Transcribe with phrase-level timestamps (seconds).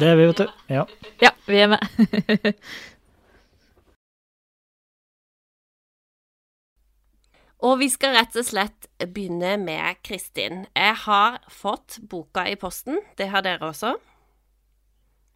[0.00, 0.46] Det er vi, vet du.
[0.72, 0.84] Ja.
[1.20, 1.80] Ja, vi er med.
[7.60, 10.62] Og vi skal rett og slett begynne med Kristin.
[10.72, 13.92] Jeg har fått boka i posten, det har dere også.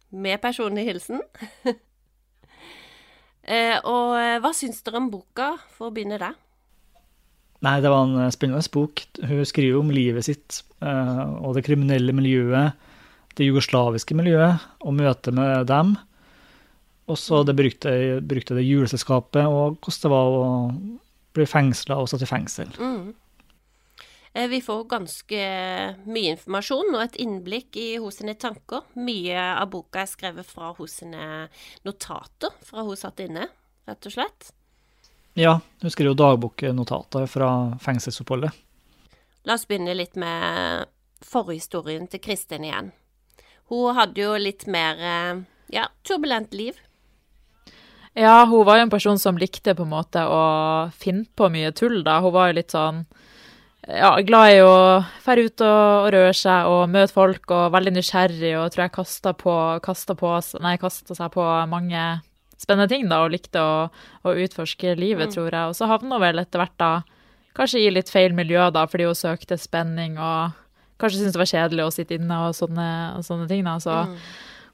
[0.09, 1.21] Med personlig hilsen.
[3.45, 6.33] Eh, og eh, hva syns dere om boka, for å begynne der?
[7.61, 9.03] Nei, det var en eh, spennende bok.
[9.21, 12.73] Hun skriver om livet sitt eh, og det kriminelle miljøet,
[13.35, 15.95] det jugoslaviske miljøet, og møtet med dem.
[17.05, 17.91] Og så det brukte,
[18.25, 20.47] brukte det juleselskapet, og hvordan det var å
[21.35, 22.71] bli fengsla og satt i fengsel.
[22.79, 23.13] Mm.
[24.33, 25.41] Eh, Vi får ganske
[26.05, 28.83] mye informasjon og et innblikk i hos sine tanker.
[28.99, 31.47] Mye av boka er skrevet fra hos sine
[31.87, 33.47] notater fra hun satt inne,
[33.87, 34.51] rett og slett.
[35.35, 37.49] Ja, hun skriver jo dagboknotater fra
[37.83, 38.51] fengselsoppholdet.
[39.45, 40.87] La oss begynne litt med
[41.23, 42.91] forhistorien til Kristin igjen.
[43.71, 46.77] Hun hadde jo litt mer eh, ja, turbulent liv.
[48.15, 50.43] Ja, hun var jo en person som likte på en måte å
[50.95, 52.19] finne på mye tull, da.
[52.23, 53.01] Hun var jo litt sånn
[53.85, 54.75] ja, glad i å
[55.25, 58.95] fære ut og, og røre seg og møte folk, og veldig nysgjerrig, og tror jeg
[58.95, 60.31] kasta på, kastet på
[60.63, 62.05] Nei, kasta seg på mange
[62.57, 63.75] spennende ting, da, og likte å,
[64.23, 65.33] å utforske livet, Mm.
[65.35, 65.67] tror jeg.
[65.69, 66.91] Og så havna hun vel etter hvert, da,
[67.57, 70.55] kanskje i litt feil miljø, da, fordi hun søkte spenning, og
[70.99, 73.77] kanskje syntes det var kjedelig å sitte inne og sånne, og sånne ting, da.
[73.83, 74.17] Så Mm.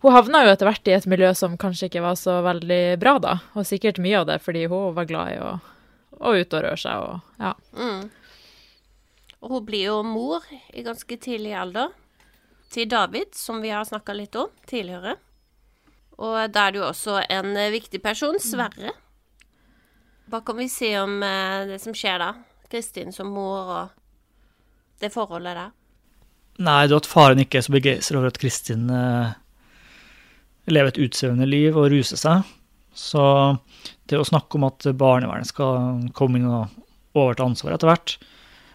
[0.02, 3.18] hun havna jo etter hvert i et miljø som kanskje ikke var så veldig bra,
[3.20, 3.40] da.
[3.56, 5.60] Og sikkert mye av det fordi hun var glad i å,
[6.20, 7.54] å ut og røre seg og ja.
[7.74, 8.10] Mm.
[9.42, 11.90] Og hun blir jo mor i ganske tidlig alder
[12.72, 15.16] til David, som vi har snakka litt om tidligere.
[16.22, 18.94] Og da er det jo også en viktig person, Sverre.
[20.30, 22.30] Hva kan vi si om eh, det som skjer da?
[22.72, 23.90] Kristin som mor og
[25.02, 25.72] det forholdet der.
[26.60, 29.32] Nei, det er at faren ikke er så begeistra over at Kristin eh,
[30.68, 32.44] lever et utsvevende liv og ruser seg.
[32.94, 33.24] Så
[34.12, 36.68] det å snakke om at barnevernet skal komme inn og
[37.16, 38.18] overta ansvaret etter hvert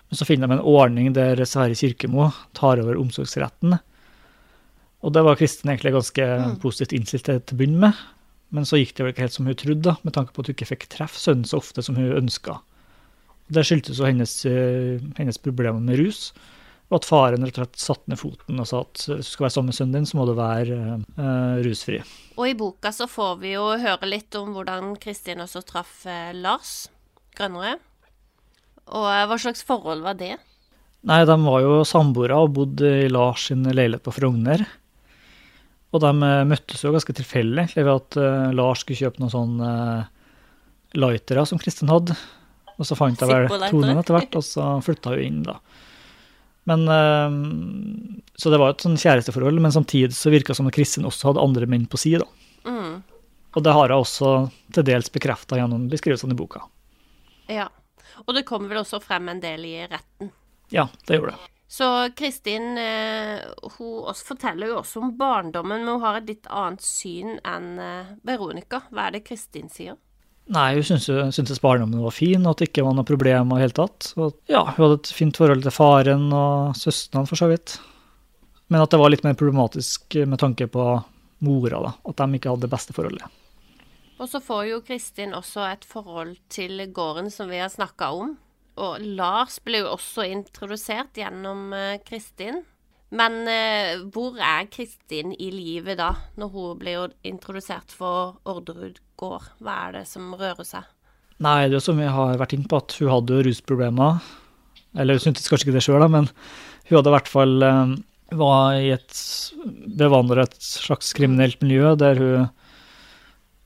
[0.09, 3.79] Men så finner de en ordning der Sverre Kirkemo tar over omsorgsretten.
[5.03, 6.61] Og det var Kristin egentlig ganske Mm.
[6.63, 7.95] positivt innstilt til å begynne med.
[8.53, 10.47] Men så gikk det vel ikke helt som hun trodde, da, med tanke på at
[10.47, 12.61] hun ikke fikk treffe sønnen så ofte som hun ønska.
[13.51, 16.33] Det skyldtes jo hennes, eh, hennes problemer med rus.
[16.87, 19.49] Og at faren rett og slett satte ned foten og sa at hvis du skal
[19.49, 20.77] være sammen med sønnen din, så må du være
[21.19, 21.99] uh, rusfri.
[22.39, 26.31] Og i boka så får vi jo høre litt om hvordan Kristin også traff eh,
[26.37, 26.87] Lars
[27.35, 27.83] Grønnerød.
[28.95, 30.37] Og eh, hva slags forhold var det?
[31.07, 34.63] Nei, de var jo samboere og bodde i Lars sin leilighet på Frogner.
[35.95, 36.13] Og de
[36.51, 40.09] møttes jo ganske tilfeldig, ved at uh, Lars skulle kjøpe noen sånne uh,
[40.99, 42.17] lightere som Kristin hadde.
[42.77, 45.57] Og så fant jeg vel tonen etter hvert, og så flytta hun inn, da.
[46.67, 50.77] Men eh, Så det var et sånn kjæresteforhold, men samtidig så virka det som at
[50.77, 52.27] Kristin også hadde andre menn på si, da.
[52.67, 53.03] Mm.
[53.57, 54.31] Og det har jeg også
[54.77, 56.67] til dels bekrefta gjennom beskrivelsene i boka.
[57.49, 57.71] Ja.
[58.27, 60.33] Og det kommer vel også frem en del i retten.
[60.75, 61.53] Ja, det gjorde det.
[61.69, 63.41] Så Kristin eh,
[63.79, 68.13] hun forteller jo også om barndommen, men hun har et litt annet syn enn eh,
[68.27, 68.85] Veronica.
[68.91, 69.99] Hva er det Kristin sier?
[70.55, 73.63] Nei, hun syntes, syntes barndommen var fin, og at det ikke var noe problem i
[73.65, 74.13] hele tatt.
[74.15, 77.79] Og ja, hun hadde et fint forhold til faren og søstrene, for så vidt.
[78.71, 80.85] Men at det var litt mer problematisk med tanke på
[81.47, 81.93] mora, da.
[82.07, 83.27] At de ikke hadde det beste forholdet.
[84.17, 88.37] Og så får jo Kristin også et forhold til gården som vi har snakka om.
[88.81, 92.63] Og Lars ble jo også introdusert gjennom eh, Kristin.
[93.17, 99.47] Men eh, hvor er Kristin i livet da, når hun blir introdusert for Orderud gård?
[99.63, 100.87] Hva er det som rører seg?
[101.45, 104.21] Nei, det er som vi har vært inne på, at hun hadde jo rusproblemer.
[104.97, 106.29] Eller hun syntes kanskje ikke det sjøl, men
[106.89, 107.97] hun hadde i hvert fall eh,
[108.37, 109.19] var i et
[109.99, 112.49] bevandra et slags kriminelt miljø der hun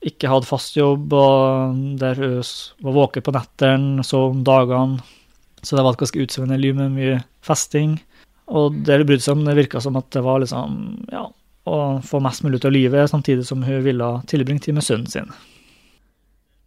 [0.05, 2.39] ikke hadde fast jobb, og der hun
[2.81, 5.01] var våken på nettene, så om dagene.
[5.61, 7.99] Så det var et ganske utsvevende liv med mye festing.
[8.49, 10.79] Og det hun brydde seg om, det virka som at det var liksom,
[11.13, 11.27] ja,
[11.69, 15.09] å få mest mulig ut av livet, samtidig som hun ville tilbringe tid med sønnen
[15.11, 15.33] sin.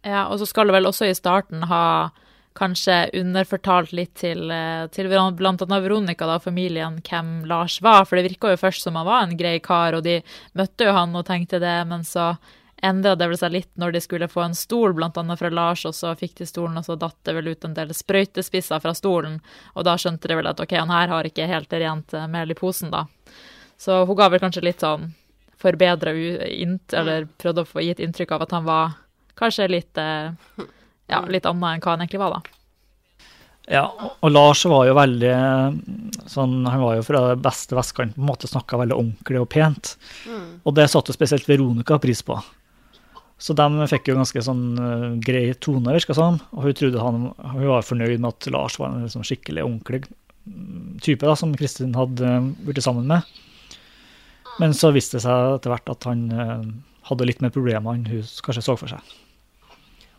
[0.05, 2.11] Ja, og så skal det vel også i starten ha
[2.55, 8.05] kanskje underfortalt litt til, eh, til annet Veronica, da, familien, hvem Lars var.
[8.05, 10.21] For det virka jo først som han var en grei kar, og de
[10.53, 12.37] møtte jo han og tenkte det, men så
[12.81, 15.93] endra det vel seg litt når de skulle få en stol, annet fra Lars, og
[15.93, 19.41] så fikk de stolen, og så datt det vel ut en del sprøytespisser fra stolen,
[19.73, 22.51] og da skjønte de vel at ok, han her har ikke helt rent eh, mel
[22.51, 23.05] i posen, da.
[23.77, 25.09] Så hun ga vel kanskje litt sånn
[25.61, 26.13] forbedra
[26.49, 28.97] int, eller prøvde å få gi et inntrykk av at han var
[29.39, 30.31] kanskje litt, eh,
[31.11, 32.55] ja, litt annet enn hva han egentlig var, da.
[33.65, 33.85] Ja,
[34.21, 35.31] og Lars var jo veldig
[36.29, 39.49] sånn, Han var jo fra det beste vestkanten, på en måte snakka veldig ordentlig og
[39.49, 39.95] pent.
[40.29, 40.61] Mm.
[40.63, 42.37] Og det satte spesielt Veronica pris på.
[43.41, 46.37] Så de fikk jo ganske sånn uh, grei tone, virka sånn.
[46.53, 47.25] Og hun trodde han,
[47.55, 51.57] hun var fornøyd med at Lars var en liksom, skikkelig ordentlig mm, type da, som
[51.57, 53.25] Kristin hadde uh, blitt sammen med.
[54.61, 56.63] Men så viste det seg etter hvert at han uh,
[57.09, 59.15] hadde litt mer problemer enn hun kanskje så for seg.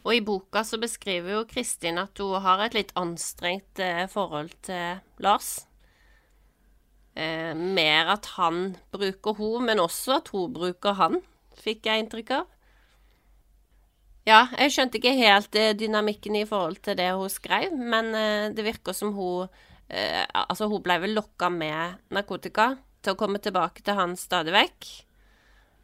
[0.06, 4.52] Og i boka så beskriver jo Kristin at hun har et litt anstrengt eh, forhold
[4.68, 5.64] til Lars.
[7.18, 11.18] Eh, mer at han bruker hun, men også at hun bruker han,
[11.58, 12.46] fikk jeg inntrykk av.
[14.26, 18.48] Ja, jeg skjønte ikke helt eh, dynamikken i forhold til det hun skrev, men eh,
[18.54, 19.46] det virker som hun
[19.90, 24.54] eh, Altså, hun ble vel lokka med narkotika til å komme tilbake til han stadig
[24.54, 24.88] vekk.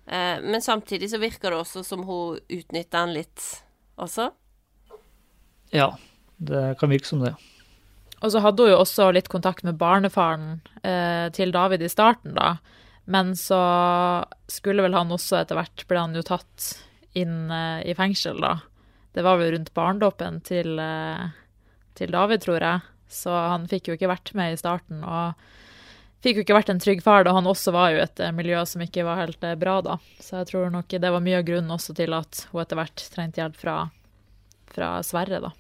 [0.07, 3.47] Eh, men samtidig så virker det også som hun utnytter han litt
[4.03, 4.31] også?
[5.73, 5.95] Ja,
[6.37, 7.35] det kan virke som det.
[8.23, 12.37] Og så hadde hun jo også litt kontakt med barnefaren eh, til David i starten,
[12.39, 12.57] da.
[13.11, 13.59] Men så
[14.51, 16.69] skulle vel han også etter hvert ble han jo tatt
[17.19, 18.59] inn eh, i fengsel, da.
[19.13, 21.25] Det var vel rundt barnedåpen til, eh,
[21.99, 22.87] til David, tror jeg.
[23.13, 25.03] Så han fikk jo ikke vært med i starten.
[25.05, 25.35] og
[26.23, 28.63] fikk jo ikke vært en trygg far, da han også var jo et eh, miljø
[28.69, 29.99] som ikke var helt eh, bra da.
[30.23, 33.07] Så jeg tror nok det var mye av grunnen også til at hun etter hvert
[33.15, 33.77] trengte hjelp fra,
[34.73, 35.53] fra Sverre, da.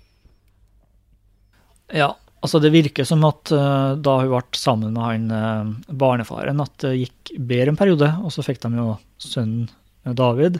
[1.93, 6.63] Ja, altså det virker som at uh, da hun ble sammen med han uh, barnefaren,
[6.65, 9.69] at det gikk bedre en periode, og så fikk de jo sønnen
[10.03, 10.57] David.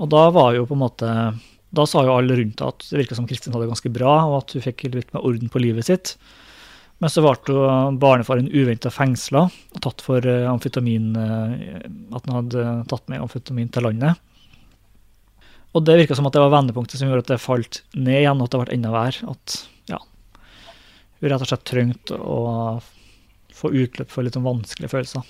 [0.00, 1.08] Og da var jo på en måte
[1.72, 4.40] Da sa jo alle rundt at det virka som Kristin hadde det ganske bra, og
[4.40, 6.16] at hun fikk litt mer orden på livet sitt.
[7.02, 7.62] Men så ble
[7.98, 14.20] barnefaren uventa fengsla og tatt for amfetamin, at han hadde tatt med amfetamin til landet.
[15.72, 18.38] Og det virka som at det var vendepunktet som gjorde at det falt ned igjen,
[18.38, 19.34] og at det ble enda verre.
[19.34, 19.56] At
[19.90, 19.98] ja,
[21.18, 22.40] hun rett og slett trengte å
[23.52, 25.24] få utløp for litt sånn vanskelige følelser.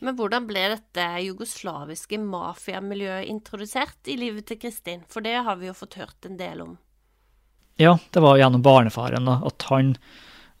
[0.00, 5.02] Men hvordan ble dette jugoslaviske mafiamiljøet introdusert i livet til Kristin?
[5.12, 6.78] For det har vi jo fått hørt en del om.
[7.80, 9.28] Ja, det var gjennom barnefaren.
[9.28, 9.94] da, At han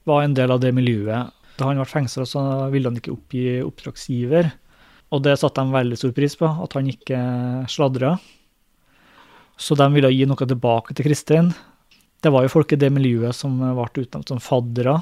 [0.08, 1.36] var en del av det miljøet.
[1.58, 2.24] Da han ble fengsla,
[2.72, 4.50] ville han ikke oppgi oppdragsgiver.
[5.10, 7.20] Og det satte de veldig stor pris på, at han ikke
[7.70, 8.14] sladra.
[9.60, 11.50] Så de ville gi noe tilbake til Kristin.
[12.20, 15.00] Det var jo folk i det miljøet som ble utnevnt som faddere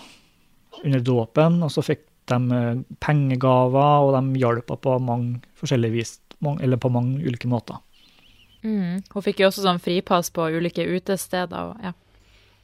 [0.85, 2.63] under dåpen, og så fikk de
[3.03, 7.79] pengegaver, og de hjalp på mange forskjellige vis, eller på mange ulike måter.
[8.67, 9.01] Mm.
[9.15, 11.75] Hun fikk jo også sånn fripass på ulike utesteder.
[11.83, 11.95] ja.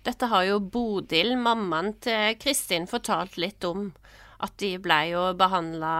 [0.05, 3.89] Dette har jo Bodil, mammaen til Kristin, fortalt litt om.
[4.45, 5.95] At de ble jo behandla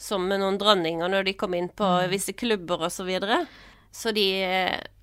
[0.00, 2.08] som noen dronninger når de kom inn på mm.
[2.12, 2.96] visse klubber osv.
[2.96, 3.42] Så, videre.
[3.92, 4.26] så de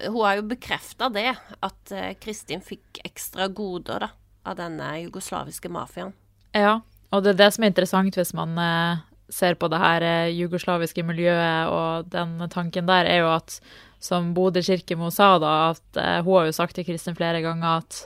[0.08, 1.94] Hun har jo bekrefta det, at
[2.24, 4.10] Kristin fikk ekstra goder da,
[4.50, 6.14] av denne jugoslaviske mafiaen.
[6.54, 6.80] Ja,
[7.14, 9.02] og det er det som er interessant hvis man eh,
[9.34, 13.60] ser på det her eh, jugoslaviske miljøet og den tanken der, er jo at
[14.04, 17.84] som Bodil Kirkemo sa, da, at eh, hun har jo sagt til Kristin flere ganger
[17.84, 18.02] at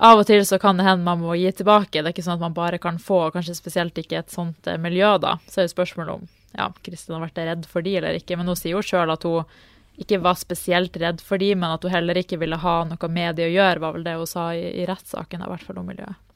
[0.00, 2.00] av og til så kan det hende man må gi tilbake.
[2.00, 5.16] Det er ikke sånn at man bare kan få, kanskje spesielt ikke et sånt miljø,
[5.20, 5.36] da.
[5.46, 8.38] Så er det spørsmålet om ja, Kristin har vært redd for de eller ikke.
[8.40, 9.44] Men hun sier jo sjøl at hun
[10.00, 13.36] ikke var spesielt redd for de, men at hun heller ikke ville ha noe med
[13.36, 15.90] de å gjøre, var vel det hun sa i, i rettssaken, i hvert fall om
[15.92, 16.26] miljøet.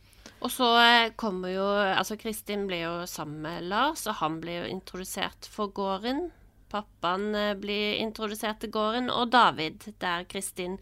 [0.44, 0.68] Og så
[1.16, 5.72] kommer jo Altså, Kristin blir jo sammen med Lars, og han blir jo introdusert for
[5.72, 6.26] gården.
[6.68, 7.32] Pappaen
[7.62, 10.76] blir introdusert til gården, og David, der Kristin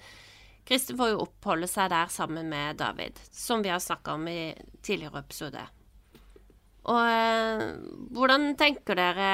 [0.69, 4.52] Kristin får jo oppholde seg der sammen med David, som vi har snakka om i
[4.83, 5.64] tidligere episode.
[6.90, 7.64] Og eh,
[8.14, 9.33] hvordan tenker dere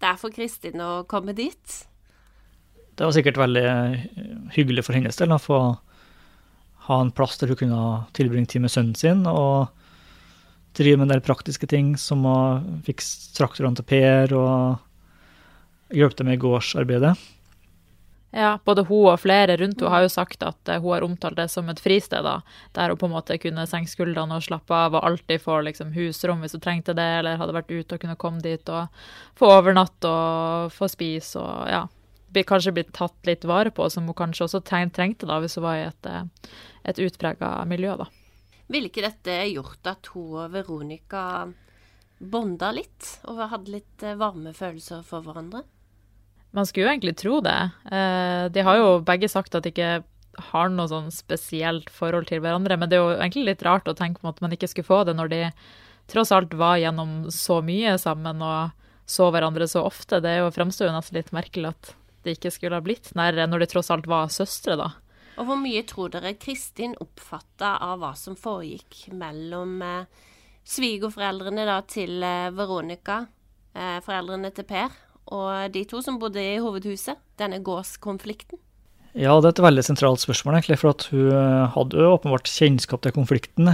[0.00, 1.76] det er for Kristin å komme dit?
[2.96, 3.66] Det var sikkert veldig
[4.56, 5.60] hyggelig for hennes del å få
[6.86, 7.82] ha en plass der hun kunne
[8.16, 9.70] tilbringe tid med sønnen sin og
[10.78, 12.38] drive med en del praktiske ting, som å
[12.86, 17.16] fikse traktorene til Per og hjelpe dem med gårdsarbeidet.
[18.30, 21.48] Ja, både hun og flere rundt henne har jo sagt at hun har omtalt det
[21.50, 22.36] som et fristed, da,
[22.76, 25.90] der hun på en måte kunne senke skuldrene og slappe av og alltid få liksom,
[25.96, 29.02] husrom hvis hun trengte det, eller hadde vært ute og kunne komme dit og
[29.38, 31.82] få overnatt og få spise og ja,
[32.46, 35.80] kanskje blitt tatt litt vare på, som hun kanskje også trengte da, hvis hun var
[35.80, 36.10] i et,
[36.86, 37.96] et utprega miljø.
[37.98, 38.06] da.
[38.70, 41.24] Ville ikke dette gjort at hun og Veronica
[42.20, 45.64] bonda litt, og hadde litt varme følelser for hverandre?
[46.56, 47.58] Man skulle jo egentlig tro det.
[48.50, 50.00] De har jo begge sagt at de ikke
[50.50, 53.96] har noe sånn spesielt forhold til hverandre, men det er jo egentlig litt rart å
[53.98, 55.40] tenke på at man ikke skulle få det når de
[56.10, 58.74] tross alt var gjennom så mye sammen og
[59.10, 60.20] så hverandre så ofte.
[60.22, 61.92] Det jo, fremstår jo nesten litt merkelig at
[62.24, 64.90] det ikke skulle ha blitt nærere, når de tross alt var søstre, da.
[65.40, 70.26] Og hvor mye tror dere Kristin oppfatta av hva som foregikk mellom eh,
[70.68, 73.22] svigerforeldrene til eh, Veronica,
[73.72, 77.20] eh, foreldrene til Per, og de to som bodde i hovedhuset?
[77.40, 78.58] Denne gårdskonflikten?
[79.18, 82.50] Ja, det er et veldig sentralt spørsmål, egentlig, for at hun eh, hadde jo åpenbart
[82.50, 83.72] kjennskap til konflikten.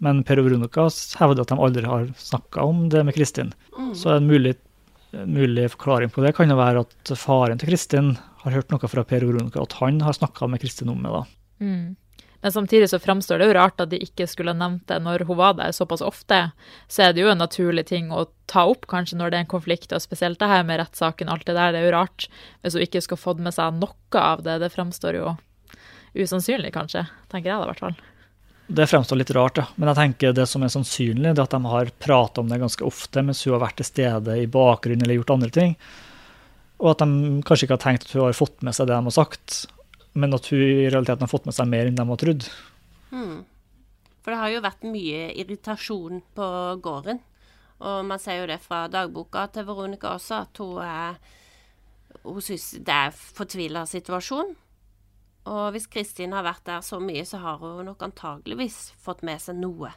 [0.00, 0.86] Men Per og Veronica
[1.20, 3.50] hevder at de aldri har snakka om det med Kristin.
[3.76, 3.92] Mm.
[3.98, 4.54] Så en mulig,
[5.12, 8.88] en mulig forklaring på det kan jo være at faren til Kristin har hørt noe
[8.88, 11.12] fra Per og Veronica, at han har snakka med Kristin om det.
[11.12, 11.24] da.
[11.60, 11.84] Mm.
[12.40, 15.38] Men samtidig så framstår det jo rart at de ikke skulle nevnt det når hun
[15.40, 16.38] var der såpass ofte.
[16.88, 19.52] Så er det jo en naturlig ting å ta opp kanskje når det er en
[19.52, 21.74] konflikt, og spesielt det her med rettssaken, og alt det der.
[21.74, 22.28] Det er jo rart
[22.62, 24.56] hvis hun ikke skulle fått med seg noe av det.
[24.64, 25.34] Det framstår jo
[26.16, 27.04] usannsynlig, kanskje.
[27.30, 28.00] Tenker jeg da, i hvert fall.
[28.70, 29.66] Det fremstår litt rart, ja.
[29.76, 32.60] Men jeg tenker det som er sannsynlig, det er at de har prata om det
[32.62, 35.74] ganske ofte mens hun har vært til stede i bakgrunnen eller gjort andre ting.
[36.80, 39.10] Og at de kanskje ikke har tenkt at hun har fått med seg det de
[39.10, 39.64] har sagt,
[40.14, 42.46] men at hun i realiteten har fått med seg mer enn de har trodd.
[43.10, 43.42] Hmm.
[44.20, 46.46] For det har jo vært mye irritasjon på
[46.84, 47.20] gården.
[47.80, 51.16] Og man ser jo det fra dagboka til Veronica også, at hun, er,
[52.26, 54.52] hun syns det er fortvila situasjon.
[55.50, 59.40] Og hvis Kristin har vært der så mye, så har hun nok antageligvis fått med
[59.40, 59.94] seg noe.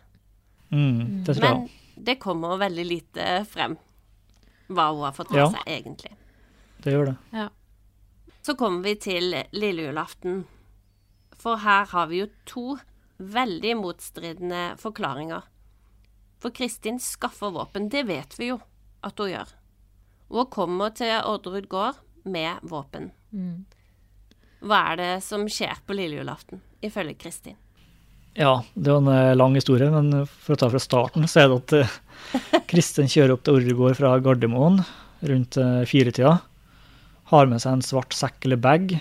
[0.72, 1.68] Mm, det Men
[2.00, 3.76] det kommer veldig lite frem
[4.72, 5.50] hva hun har fått med Ja.
[5.52, 6.16] seg, egentlig.
[6.82, 7.18] Det gjør det.
[7.36, 7.50] Ja.
[8.44, 10.44] Så kommer vi til lille julaften.
[11.40, 12.66] For her har vi jo to
[13.18, 15.46] veldig motstridende forklaringer.
[16.44, 18.60] For Kristin skaffer våpen, det vet vi jo
[19.04, 19.54] at hun gjør.
[20.34, 23.12] Og hun kommer til Orderud gård med våpen.
[23.32, 23.64] Mm.
[24.64, 27.60] Hva er det som skjer på lille julaften, ifølge Kristin?
[28.36, 31.52] Ja, det er en eh, lang historie, men for å ta fra starten, så er
[31.52, 34.82] det at eh, Kristin kjører opp til Orderud gård fra Gardermoen
[35.30, 36.40] rundt eh, firetida.
[37.32, 38.92] Har med seg en svart sekk eller bag.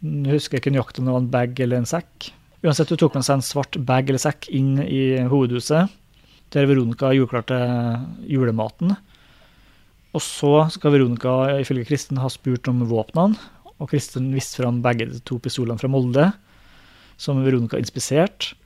[0.00, 2.30] Jeg husker ikke nøyaktig om det var en bag eller en sekk.
[2.64, 5.92] Uansett, hun tok med seg en svart bag eller sekk inn i hovedhuset,
[6.54, 7.52] der Veronica gjorde klart
[8.26, 8.96] julematen.
[10.16, 13.38] Og så skal Veronica ifølge Kristin ha spurt om våpnene,
[13.78, 16.30] og Kristin viste fram begge de to pistolene fra Molde,
[17.20, 18.56] som Veronica inspiserte.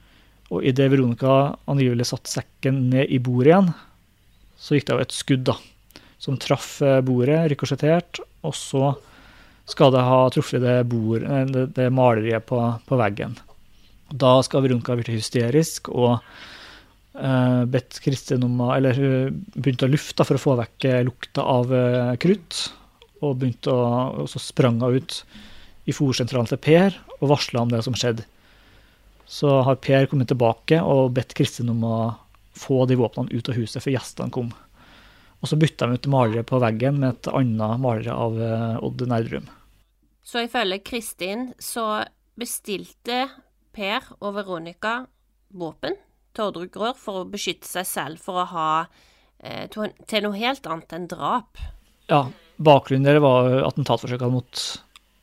[0.52, 3.72] Og idet Veronica angivelig satte sekken ned i bordet igjen,
[4.60, 5.56] så gikk det av et skudd da,
[6.22, 8.92] som traff bordet, rikosjettert, og så
[9.70, 12.58] skal det ha truffet det, bord, eh, det, det maleriet på,
[12.88, 13.36] på veggen.
[14.12, 19.92] Da skal Veronica bli hysterisk og uh, bedt Kristin om å Eller hun begynte å
[19.92, 22.66] lufte for å få vekk eh, lukta av uh, krutt,
[23.22, 23.78] og å,
[24.24, 25.22] og så sprang hun ut
[25.88, 28.26] i fòrsentralen til Per og varsla om det som skjedde.
[29.24, 31.96] Så har Per kommet tilbake og bedt Kristin om å
[32.58, 34.50] få de våpnene ut av huset før gjestene kom.
[35.42, 39.02] Og så bytta de ut maleriet på veggen med et annet malere av eh, Odd
[39.10, 39.48] Nerdrum.
[40.22, 42.04] Så ifølge Kristin så
[42.38, 43.24] bestilte
[43.74, 45.00] Per og Veronica
[45.50, 45.98] våpen
[46.32, 48.68] til Orderud for å beskytte seg selv, for å ha
[49.42, 51.60] eh, til noe helt annet enn drap.
[52.10, 52.28] Ja,
[52.62, 54.64] bakgrunnen der var attentatforsøkene mot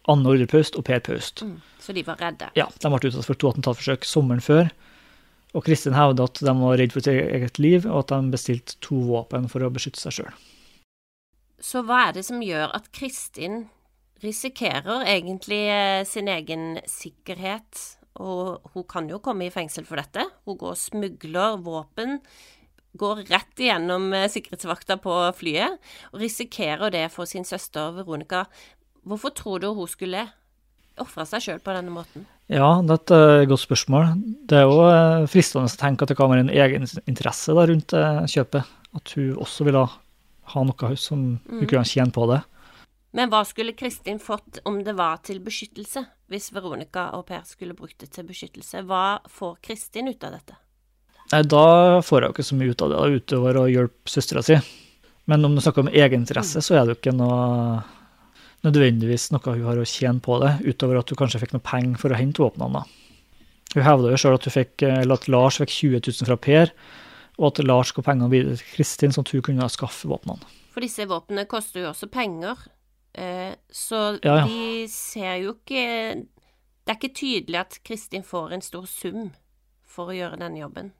[0.10, 1.46] Anne Ordre Paust og Per Paust.
[1.46, 1.58] Mm.
[1.80, 2.52] Så de var redde.
[2.60, 4.70] Ja, de ble utsatt for to attentatforsøk sommeren før.
[5.58, 8.78] Og Kristin hevder at de var redd for sitt eget liv, og at de bestilte
[8.86, 10.34] to våpen for å beskytte seg sjøl.
[11.60, 13.66] Så hva er det som gjør at Kristin
[14.24, 17.82] risikerer egentlig eh, sin egen sikkerhet?
[18.20, 20.26] Og hun kan jo komme i fengsel for dette.
[20.48, 22.20] Hun går og smugler våpen.
[23.00, 25.80] Går rett igjennom eh, sikkerhetsvakta på flyet,
[26.14, 28.46] og risikerer det for sin søster Veronica.
[29.02, 30.28] Hvorfor tror du hun skulle
[31.00, 32.28] ofre seg sjøl på denne måten?
[32.50, 34.14] Ja, det er et godt spørsmål.
[34.50, 37.66] Det er jo eh, fristende å tenke at det kan være en egen interesse da,
[37.70, 38.72] rundt eh, kjøpet.
[38.98, 39.84] At hun også ville
[40.50, 42.40] ha noe som hun kunne tjene på det.
[43.14, 46.04] Men hva skulle Kristin fått om det var til beskyttelse?
[46.30, 50.58] Hvis Veronica og Per skulle brukt det til beskyttelse, hva får Kristin ut av dette?
[51.30, 54.58] Nei, da får jo ikke så mye ut av det, utover å hjelpe søstera si.
[55.30, 57.82] Men om du snakker om egeninteresse, så er det jo ikke noe
[58.66, 62.02] nødvendigvis noe hun har å tjene på det, utover at hun kanskje fikk noe penger
[62.02, 62.84] for å hente våpnene.
[63.76, 66.74] Hun hevda jo sjøl at, at Lars fikk 20 000 fra Per,
[67.40, 70.44] og at Lars ga pengene videre til Kristin, sånn at hun kunne skaffe våpnene.
[70.74, 72.66] For disse våpnene koster jo også penger,
[73.14, 74.46] eh, så Ja, ja.
[74.48, 76.26] de ser jo ikke
[76.86, 79.32] Det er ikke tydelig at Kristin får en stor sum
[79.86, 80.92] for å gjøre denne jobben.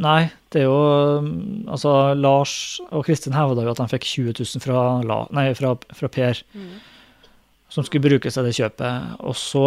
[0.00, 0.76] Nei, det er jo
[1.20, 1.32] um,
[1.68, 2.54] Altså, Lars
[2.88, 6.40] og Kristin hevda jo at de fikk 20 000 fra, La, nei, fra, fra Per,
[7.70, 9.20] som skulle brukes til det kjøpet.
[9.20, 9.64] Og så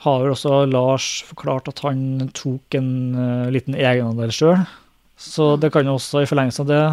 [0.00, 4.64] har vel også Lars forklart at han tok en uh, liten egenandel sjøl.
[5.20, 6.84] Så det kan jo også i forlengelsen av det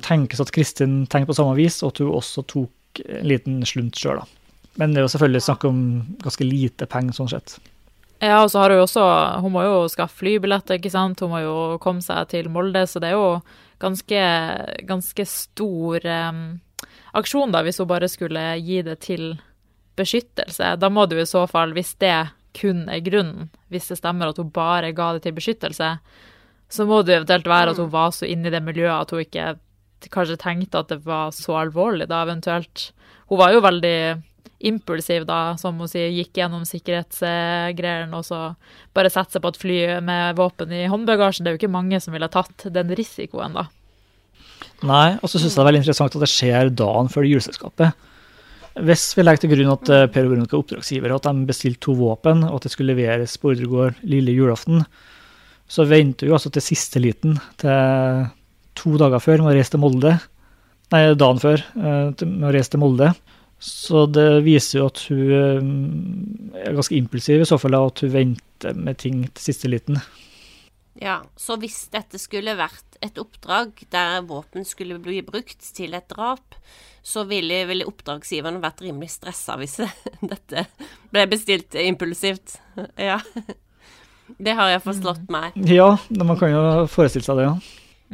[0.00, 3.98] tenkes at Kristin tenkte på samme vis, og at hun også tok en liten slunt
[4.00, 4.24] sjøl, da.
[4.80, 5.80] Men det er jo selvfølgelig snakk om
[6.22, 7.58] ganske lite penger, sånn sett.
[8.20, 9.04] Ja, og så har hun jo også
[9.40, 11.20] Hun må jo skaffe flybilletter, ikke sant.
[11.24, 13.40] Hun må jo komme seg til Molde, så det er jo
[13.80, 14.24] ganske,
[14.84, 16.42] ganske stor um,
[17.16, 19.32] aksjon, da, hvis hun bare skulle gi det til
[19.96, 20.74] beskyttelse.
[20.80, 22.14] Da må du i så fall, hvis det
[22.60, 25.90] kun er grunnen, hvis det stemmer at hun bare ga det til beskyttelse,
[26.70, 29.24] så må det eventuelt være at hun var så inne i det miljøet at hun
[29.24, 29.54] ikke
[30.12, 32.90] kanskje tenkte at det var så alvorlig, da eventuelt.
[33.30, 33.98] Hun var jo veldig
[34.60, 38.40] impulsiv, da, som hun sier, gikk gjennom sikkerhetsgreiene og så
[38.96, 41.46] bare sette seg på et fly med våpen i håndbagasjen.
[41.46, 43.68] Det er jo ikke mange som ville tatt den risikoen, da.
[44.86, 48.06] Nei, og så syns jeg det er veldig interessant at det skjer dagen før juleselskapet.
[48.86, 51.82] Hvis vi legger til grunn at eh, Per og Veronica er oppdragsgiver, at de bestilte
[51.84, 54.84] to våpen, og at det skulle leveres på ordregård lille julaften,
[55.70, 58.28] så venter vi altså til siste liten, til
[58.78, 60.14] to dager før med å reise til Molde.
[60.94, 63.12] Nei, dagen før eh, med å reise til Molde.
[63.60, 68.12] Så det viser jo at hun eh, er ganske impulsiv, i så fall at hun
[68.14, 70.00] venter med ting til siste liten.
[71.00, 76.08] Ja, så hvis dette skulle vært et oppdrag der våpen skulle bli brukt til et
[76.08, 76.56] drap,
[77.02, 79.78] så ville, ville oppdragsgiveren vært rimelig stressa hvis
[80.32, 80.66] dette
[81.12, 82.58] ble bestilt impulsivt.
[82.96, 83.18] Ja.
[84.38, 85.32] Det har jeg forstått mm.
[85.34, 85.56] meg.
[85.68, 85.88] Ja,
[86.22, 87.54] man kan jo forestille seg det, ja.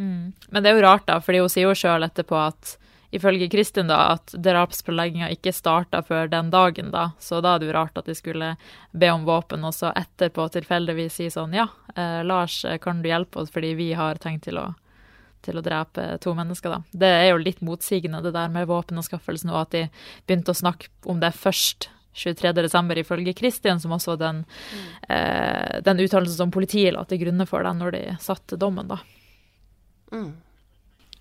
[0.00, 0.32] Mm.
[0.48, 2.72] Men det er jo rart, da, fordi hun sier jo sjøl etterpå at
[3.14, 7.10] ifølge Kristin da, at drapsplanlegginga ikke starta før den dagen, da.
[7.22, 8.54] Så da er det jo rart at de skulle
[8.92, 13.10] be om våpen, og så etterpå tilfeldigvis si sånn ja, eh, Lars, eh, kan du
[13.10, 14.68] hjelpe oss fordi vi har tenkt til å,
[15.46, 16.80] til å drepe to mennesker, da.
[17.06, 19.84] Det er jo litt motsigende, det der med våpenanskaffelsen, og at de
[20.26, 22.98] begynte å snakke om det først 23.12.
[23.02, 24.88] ifølge Kristin, som også var den, mm.
[25.12, 29.02] eh, den uttalelsen som politiet la til grunne for den når de satte dommen, da.
[30.14, 30.32] Mm.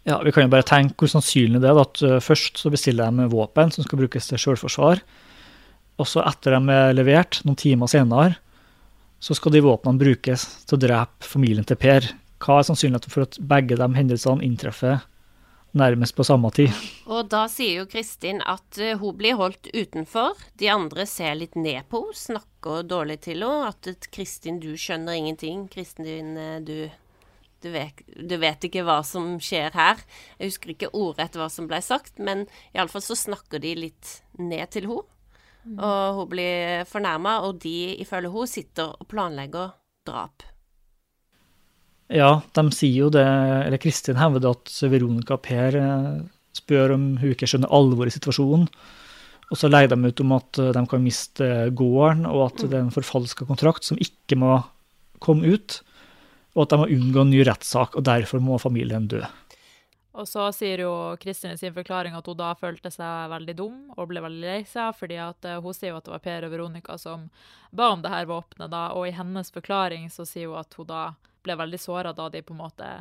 [0.05, 3.09] Ja, Vi kan jo bare tenke hvor sannsynlig det er at uh, først så bestiller
[3.09, 5.01] de våpen som skal brukes til selvforsvar.
[5.97, 8.35] Og så etter de er levert, noen timer senere,
[9.17, 12.05] så skal de våpnene brukes til å drepe familien til Per.
[12.43, 14.99] Hva er sannsynligheten for at begge de hendelsene inntreffer
[15.75, 16.75] nærmest på samme tid?
[17.09, 20.37] Og da sier jo Kristin at uh, hun blir holdt utenfor.
[20.61, 23.73] De andre ser litt ned på henne, snakker dårlig til henne.
[23.73, 25.65] At Kristin, du skjønner ingenting.
[25.73, 26.35] Kristin,
[26.67, 26.91] du
[27.65, 30.01] du vet, du vet, ikke hva som skjer her.
[30.37, 34.69] Jeg husker ikke ordrett hva som ble sagt, men iallfall så snakker de litt ned
[34.75, 35.11] til henne.
[35.65, 35.79] Mm.
[35.81, 39.73] Og hun blir fornærma, og de, ifølge henne, sitter og planlegger
[40.05, 40.45] drap.
[42.13, 46.11] Ja, de sier jo det, eller Kristin hevder at Veronica Per eh,
[46.53, 48.69] spør om hun ikke skjønner alvoret i situasjonen.
[49.49, 52.69] Og så legger de ut om at eh, de kan miste gården, og at mm.
[52.69, 54.59] det er en forfalska kontrakt som ikke må
[55.23, 55.79] komme ut
[56.55, 59.21] og at de må unngå en ny rettssak, og derfor må familien dø.
[60.15, 63.79] Og så sier jo Kristin i sin forklaring at hun da følte seg veldig dum
[63.97, 66.47] og ble veldig lei seg, fordi at uh, hun sier jo at det var Per
[66.47, 67.27] og Veronica som
[67.75, 70.87] ba om det her våpenet, da, og i hennes forklaring så sier hun at hun
[70.87, 71.01] da
[71.43, 72.91] ble veldig såra da de på en måte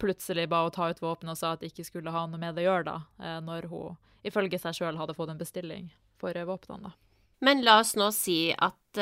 [0.00, 2.56] plutselig ba å ta ut våpenet og sa at de ikke skulle ha noe med
[2.56, 5.90] det å gjøre, da, uh, når hun ifølge seg sjøl hadde fått en bestilling
[6.22, 6.96] for uh, våpnene, da.
[7.42, 8.98] Men la oss nå si at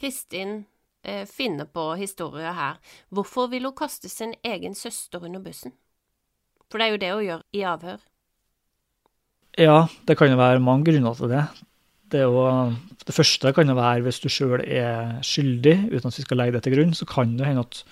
[0.00, 0.62] Kristin
[1.04, 2.78] eh, finne på historier her.
[3.14, 5.74] Hvorfor vil hun kaste sin egen søster under bussen?
[6.68, 8.04] For det er jo det hun gjør i avhør.
[9.58, 11.46] Ja, det kan jo være mange grunner til det.
[12.08, 12.44] Det, jo,
[13.04, 16.56] det første kan jo være hvis du sjøl er skyldig, uten at vi skal legge
[16.56, 17.82] det til grunn, så kan det hende at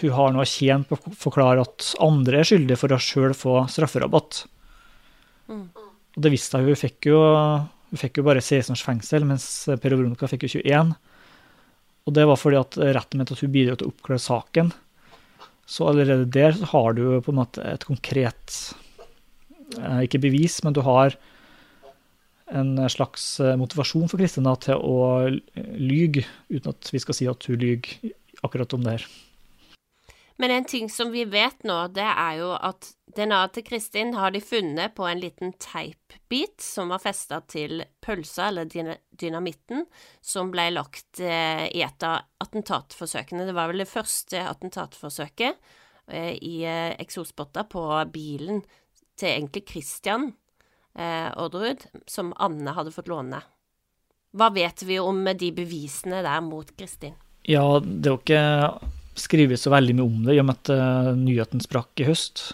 [0.00, 3.54] hun har noe tjent på å forklare at andre er skyldige for å sjøl få
[3.70, 4.44] strafferabatt.
[5.50, 5.64] Mm.
[5.74, 6.68] Og det visste jeg.
[6.68, 7.20] Hun fikk jo,
[7.90, 10.92] hun fikk jo bare 16 års fengsel, mens Per Veronica fikk jo 21.
[12.08, 14.72] Og det var fordi at retten mente at hun bidro til å oppklare saken.
[15.70, 18.56] Så allerede der har du på en måte et konkret
[19.78, 21.14] eh, Ikke bevis, men du har
[22.50, 25.28] en slags eh, motivasjon for Kristina til å
[25.78, 28.10] lyge, uten at vi skal si at hun lyger
[28.42, 29.06] akkurat om det her.
[30.40, 34.32] Men en ting som vi vet nå, det er jo at DNA-et til Kristin har
[34.32, 38.70] de funnet på en liten teipbit som var festa til pølsa, eller
[39.20, 39.82] dynamitten,
[40.24, 43.44] som ble lagt eh, i et av attentatforsøkene.
[43.44, 45.58] Det var vel det første attentatforsøket
[46.08, 48.62] eh, i eh, eksospotta på bilen
[49.20, 50.30] til egentlig Christian
[50.96, 53.38] Orderud, som Anne hadde fått låne.
[54.32, 57.14] Hva vet vi om de bevisene der mot Kristin?
[57.44, 60.72] Ja, det er jo ikke skrives så veldig mye om det, i og med at
[60.74, 62.50] uh, nyheten sprakk i høst.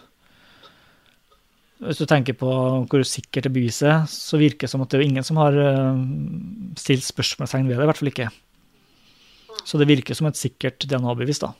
[1.84, 2.48] Hvis du tenker på
[2.88, 6.00] hvor sikkert det beviset, så virker det som at det er ingen som har uh,
[6.80, 8.30] stilt spørsmålstegn ved det, i hvert fall ikke.
[9.66, 11.52] Så det virker som et sikkert DNA-bevis, da.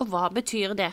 [0.00, 0.90] Og hva betyr det?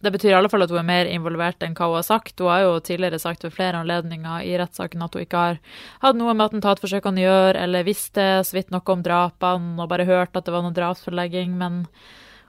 [0.00, 2.38] Det betyr i alle fall at hun er mer involvert enn hva hun har sagt.
[2.38, 5.58] Hun har jo tidligere sagt ved flere anledninger i rettssaken at hun ikke har
[6.04, 10.06] hatt noe med attentatforsøkene å gjøre, eller visste så vidt noe om drapene og bare
[10.06, 11.56] hørt at det var noe drapsforlegging.
[11.58, 11.82] Men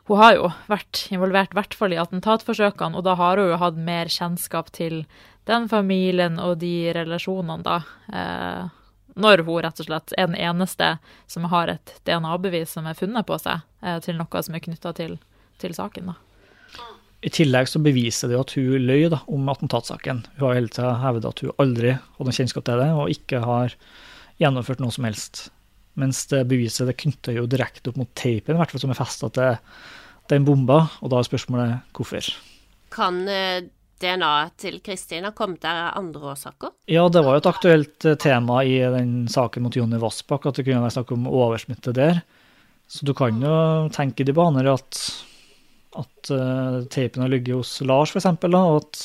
[0.10, 3.62] hun har jo vært involvert, i hvert fall i attentatforsøkene, og da har hun jo
[3.62, 5.02] hatt mer kjennskap til
[5.50, 7.82] den familien og de relasjonene, da.
[8.14, 8.70] Eh,
[9.20, 10.94] når hun rett og slett er den eneste
[11.28, 14.94] som har et DNA-bevis som er funnet på seg eh, til noe som er knytta
[15.02, 15.18] til,
[15.58, 16.20] til saken, da.
[17.20, 20.22] I tillegg så beviser det jo at hun løy da, om attentatsaken.
[20.38, 23.76] Hun har hele tida hevda at hun aldri hadde kjennskap til det, og ikke har
[24.40, 25.50] gjennomført noe som helst.
[26.00, 29.02] Mens det beviset det knytter jo direkte opp mot teipen, i hvert fall som er
[29.02, 29.60] festa til
[30.32, 32.32] den bomba, og da er spørsmålet hvorfor.
[32.94, 33.68] Kan eh,
[34.00, 36.72] DNA til Kristin ha kommet der av andre årsaker?
[36.88, 40.62] Ja, det var jo et aktuelt eh, tema i den saken mot Jonny Vassbakk, at
[40.62, 42.24] det kunne være snakk om oversmitte der.
[42.90, 45.02] Så du kan jo tenke i de baner at
[46.02, 49.02] at uh, tapen har ligget hos Lars, f.eks., og at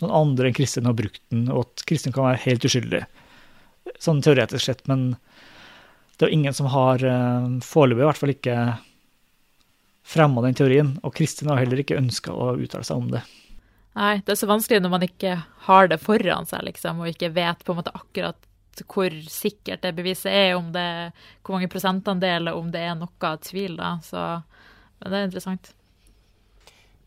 [0.00, 3.02] noen andre enn Kristin har brukt den, og at Kristin kan være helt uskyldig.
[4.00, 5.12] Sånn teoretisk sett, men
[6.16, 8.56] det er jo ingen som har, uh, foreløpig i hvert fall ikke,
[10.10, 10.94] fremma den teorien.
[11.06, 13.22] Og Kristin har heller ikke ønska å uttale seg om det.
[13.98, 15.34] Nei, det er så vanskelig når man ikke
[15.66, 18.38] har det foran seg, liksom, og ikke vet på en måte akkurat
[18.88, 21.12] hvor sikkert det beviset er, om det,
[21.44, 23.98] hvor mange prosentandeler, om det er noe tvil, da.
[24.04, 24.22] Så
[25.04, 25.72] det er interessant.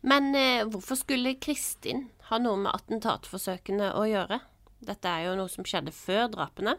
[0.04, 4.40] Men eh, hvorfor skulle Kristin ha noe med attentatforsøkene å gjøre?
[4.84, 6.76] Dette er jo noe som skjedde før drapene.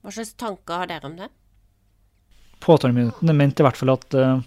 [0.00, 1.30] Hva slags tanker har dere om det?
[2.60, 4.42] Påtalemyndighetene mente i hvert fall at eh,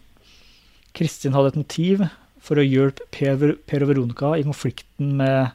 [0.94, 2.06] Kristin hadde et motiv
[2.44, 5.54] for å hjelpe Per, per og Veronica i konflikten med,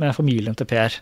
[0.00, 0.98] med, familien til Per.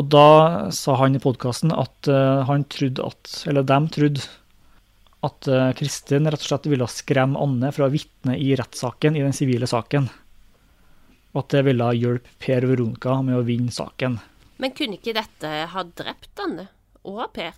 [0.00, 0.28] Og da
[0.74, 4.24] sa han i podkasten at eh, han trodde at Eller dem trodde
[5.24, 9.24] at eh, Kristin rett og slett ville skremme Anne fra å vitne i rettssaken, i
[9.24, 10.08] den sivile saken.
[11.34, 14.18] Og at det ville hjelpe Per Veronica med å vinne saken.
[14.62, 16.68] Men kunne ikke dette ha drept Anne
[17.04, 17.54] og Per?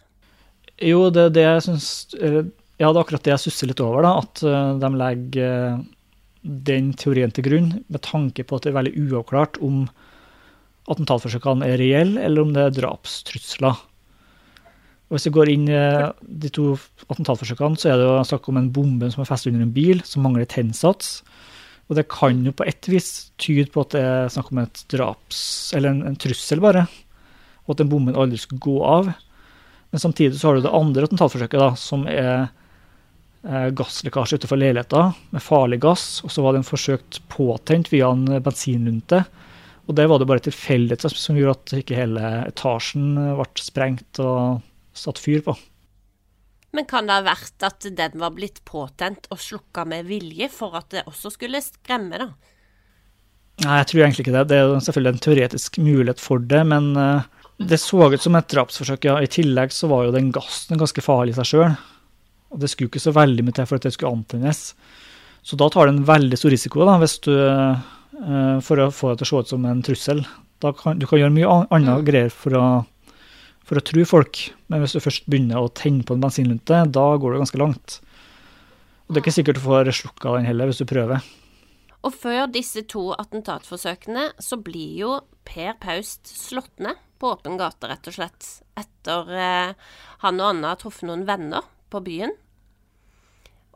[0.83, 4.05] Jo, det er det jeg syns Ja, det er akkurat det jeg susser litt over,
[4.05, 4.17] da.
[4.21, 5.85] At eh, de legger eh,
[6.47, 9.87] den teorien til grunn med tanke på at det er veldig uavklart om
[10.87, 13.81] attentatforsøkene er reelle, eller om det er drapstrusler.
[15.07, 15.83] Og Hvis vi går inn i
[16.43, 16.73] de to
[17.07, 20.03] attentatforsøkene, så er det jo snakk om en bombe som er festet under en bil,
[20.03, 21.21] som mangler tennsats.
[21.87, 24.83] Og det kan jo på et vis tyde på at det er snakk om et
[24.91, 25.45] draps...
[25.79, 26.89] Eller en, en trussel, bare.
[27.67, 29.13] Og at den bomben aldri skulle gå av.
[29.95, 32.33] Men samtidig så har du det andre attentatforsøket, da, som er
[33.47, 36.09] eh, gasslekkasje utenfor leiligheta med farlig gass.
[36.27, 39.23] Og så var den forsøkt påtent via en bensinlunte.
[39.87, 44.19] Og det var det bare tilfeldigheter som gjorde at ikke hele etasjen ble sprengt.
[44.19, 44.65] og
[44.99, 45.57] satt fyr på.
[46.77, 50.77] Men kan det ha vært at den var blitt påtent og slukka med vilje for
[50.77, 52.31] at det også skulle skremme, da?
[53.65, 54.45] Nei, jeg tror egentlig ikke det.
[54.51, 58.49] Det er selvfølgelig en teoretisk mulighet for det, men eh, det så ut som et
[58.53, 59.17] drapsforsøk, ja.
[59.25, 61.77] I tillegg så var jo den gassen ganske farlig i seg sjøl.
[62.53, 64.61] Og det skulle ikke så veldig mye til for at det skulle antennes.
[65.47, 69.15] Så da tar du en veldig stor risiko da, hvis du, eh, for å få
[69.15, 70.21] det til å se ut som en trussel.
[70.61, 72.67] Kan, du kan gjøre mye annet greier for å
[73.67, 74.43] for å tro folk.
[74.71, 77.99] Men hvis du først begynner å tenne på en bensinlunte, da går du ganske langt.
[79.07, 81.23] Og Det er ikke sikkert du får slukka den heller, hvis du prøver.
[82.07, 85.13] Og før disse to attentatforsøkene, så blir jo
[85.47, 88.49] Per Paust slått ned på åpen gate, rett og slett.
[88.79, 89.87] Etter eh,
[90.23, 92.35] han og Anna har truffet noen venner på byen.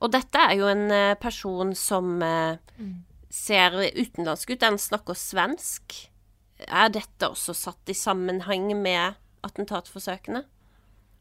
[0.01, 2.95] Og dette er jo en eh, person som eh, mm.
[3.33, 4.63] ser utenlandsk ut.
[4.63, 5.97] Den snakker svensk.
[6.67, 10.45] Er dette også satt i sammenheng med attentatforsøkene?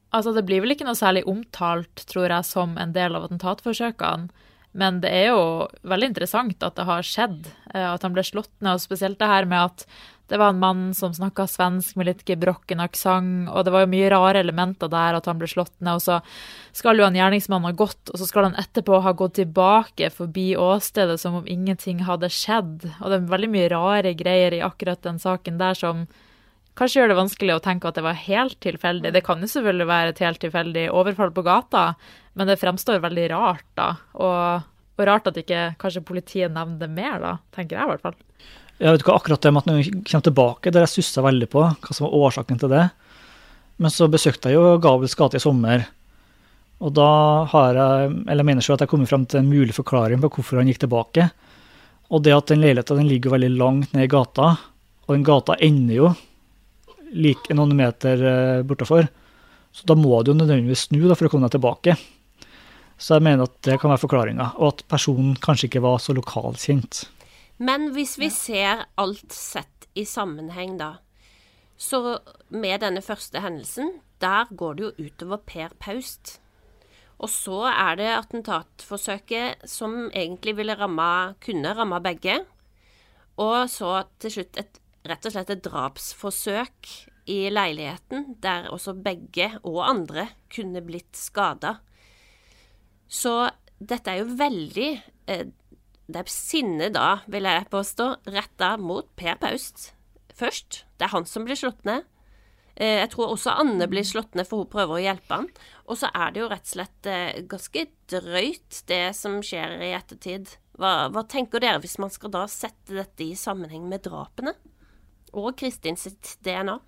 [0.09, 4.29] Altså, det blir vel ikke noe særlig omtalt, tror jeg, som en del av attentatforsøkene.
[4.77, 5.41] Men det er jo
[5.89, 8.77] veldig interessant at det har skjedd, eh, at han ble slått ned.
[8.77, 9.85] Og spesielt det her med at
[10.29, 13.91] det var en mann som snakka svensk med litt gebrokken aksent, og det var jo
[13.95, 15.97] mye rare elementer der, at han ble slått ned.
[15.97, 16.19] Og så
[16.77, 20.51] skal jo en gjerningsmann ha gått, og så skal han etterpå ha gått tilbake forbi
[20.53, 22.85] åstedet som om ingenting hadde skjedd.
[23.01, 26.05] Og det er veldig mye rare greier i akkurat den saken der som
[26.77, 29.13] kanskje gjør det vanskelig å tenke at det var helt tilfeldig.
[29.15, 31.85] Det kan jo selvfølgelig være et helt tilfeldig overfall på gata,
[32.39, 33.89] men det fremstår veldig rart, da.
[34.19, 38.05] Og, og rart at ikke kanskje politiet nevner det mer, da, tenker jeg i hvert
[38.07, 38.19] fall.
[38.79, 41.49] Jeg vet ikke akkurat det med at når vi kommer tilbake, der jeg sussa veldig
[41.51, 42.85] på hva som var årsaken til det.
[43.79, 45.83] Men så besøkte jeg jo Gabels gate i sommer.
[46.79, 47.09] Og da
[47.51, 50.23] har jeg, eller jeg mener selv at jeg har kommet frem til en mulig forklaring
[50.23, 51.27] på hvorfor han gikk tilbake.
[52.09, 54.53] Og det at den leiligheten ligger veldig langt ned i gata,
[55.07, 56.13] og den gata ender jo
[57.13, 59.09] like noen meter eh, bortafor.
[59.71, 61.95] Så da må du jo nødvendigvis snu da, for å komme deg tilbake.
[62.99, 66.15] Så jeg mener at det kan være forklaringa, og at personen kanskje ikke var så
[66.17, 67.05] lokalkjent.
[67.63, 70.97] Men hvis vi ser alt sett i sammenheng, da,
[71.79, 72.19] så
[72.51, 76.37] med denne første hendelsen, der går det jo utover Per Paust.
[77.19, 82.41] Og så er det attentatforsøket som egentlig ville ramme, kunne ramme begge.
[83.39, 86.89] Og så til slutt et, rett og slett et drapsforsøk
[87.29, 91.77] i leiligheten, der også begge og andre kunne blitt skada.
[93.09, 94.89] Så dette er jo veldig
[95.31, 95.47] eh,
[96.09, 99.91] Det er sinne da, vil jeg påstå, retta mot Per Paust
[100.39, 100.83] først.
[100.97, 102.07] Det er han som blir slått ned.
[102.79, 105.49] Eh, jeg tror også Anne blir slått ned, for hun prøver å hjelpe han.
[105.85, 109.93] Og så er det jo rett og slett eh, ganske drøyt, det som skjer i
[109.97, 110.55] ettertid.
[110.79, 114.55] Hva, hva, tenker dere hvis man skal da sette dette i sammenheng med drapene?
[115.33, 116.79] Og Kristin sitt DNA?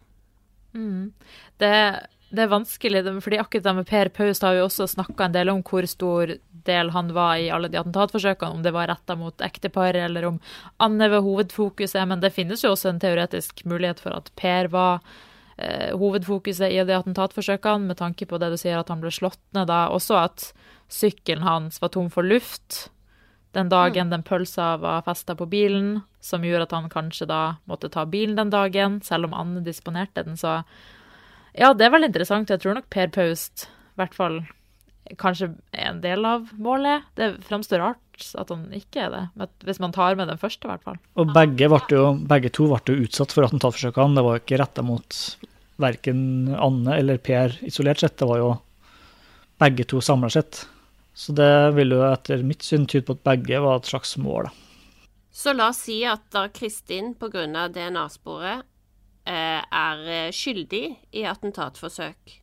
[0.74, 1.14] Mm.
[1.62, 1.76] Det
[2.32, 5.50] det er vanskelig, fordi akkurat det med Per Paust har vi også snakka en del
[5.52, 6.32] om hvor stor
[6.68, 10.38] del han var i alle de attentatforsøkene, om det var retta mot ektepar eller om
[10.80, 12.00] Anne var hovedfokuset.
[12.08, 15.02] Men det finnes jo også en teoretisk mulighet for at Per var
[15.58, 19.42] eh, hovedfokuset i de attentatforsøkene, med tanke på det du sier at han ble slått
[19.58, 19.90] ned da.
[19.92, 20.54] Også at
[20.92, 22.86] sykkelen hans var tom for luft
[23.56, 27.92] den dagen den pølsa var festa på bilen, som gjorde at han kanskje da måtte
[27.92, 30.38] ta bilen den dagen, selv om Anne disponerte den.
[30.38, 30.62] så
[31.52, 32.52] ja, det er veldig interessant.
[32.52, 34.38] Jeg tror nok Per Paust i hvert fall
[35.20, 37.04] kanskje en del av målet.
[37.20, 40.72] Det framstår rart at han ikke er det, hvis man tar med den første, i
[40.72, 41.00] hvert fall.
[41.20, 44.16] Og begge, jo, begge to ble jo utsatt for attentatforsøkene.
[44.16, 45.22] Det var jo ikke retta mot
[45.82, 46.22] verken
[46.56, 48.52] Anne eller Per isolert sett, det var jo
[49.62, 50.64] begge to samla sett.
[51.14, 54.50] Så det vil jo etter mitt syn tyde på at begge var et slags mål.
[55.32, 57.68] Så la oss si at da Kristin pga.
[57.72, 58.68] DNA-sporet
[59.22, 62.40] Eh, er eh, skyldig i attentatforsøk.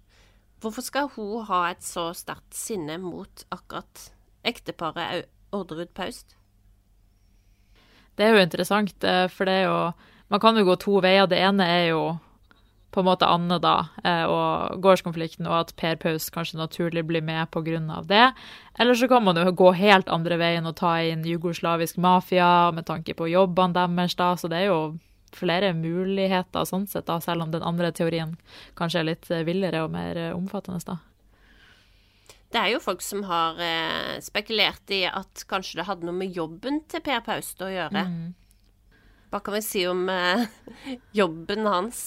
[0.63, 4.13] Hvorfor skal hun ha et så sterkt sinne mot akkurat
[4.47, 6.37] ekteparet Orderud Paust?
[8.15, 9.81] Det er jo interessant, eh, for det er jo
[10.31, 11.25] Man kan jo gå to veier.
[11.25, 12.19] Det ene er jo
[12.99, 13.77] på en måte Anne, da,
[14.27, 18.03] og gårdskonflikten, og at Per Paus kanskje naturlig blir med pga.
[18.05, 18.33] det.
[18.79, 22.87] Eller så kan man jo gå helt andre veien og ta inn jugoslavisk mafia med
[22.87, 24.81] tanke på jobbene deres, da, så det er jo
[25.37, 28.37] flere muligheter sånn sett, da, selv om den andre teorien
[28.79, 30.81] kanskje er litt eh, villere og mer eh, omfattende.
[30.87, 30.99] da.
[32.49, 36.37] Det er jo folk som har eh, spekulert i at kanskje det hadde noe med
[36.37, 38.05] jobben til Per Paust å gjøre.
[38.09, 38.31] Mm.
[39.29, 40.49] Hva kan vi si om eh,
[41.21, 42.07] jobben hans?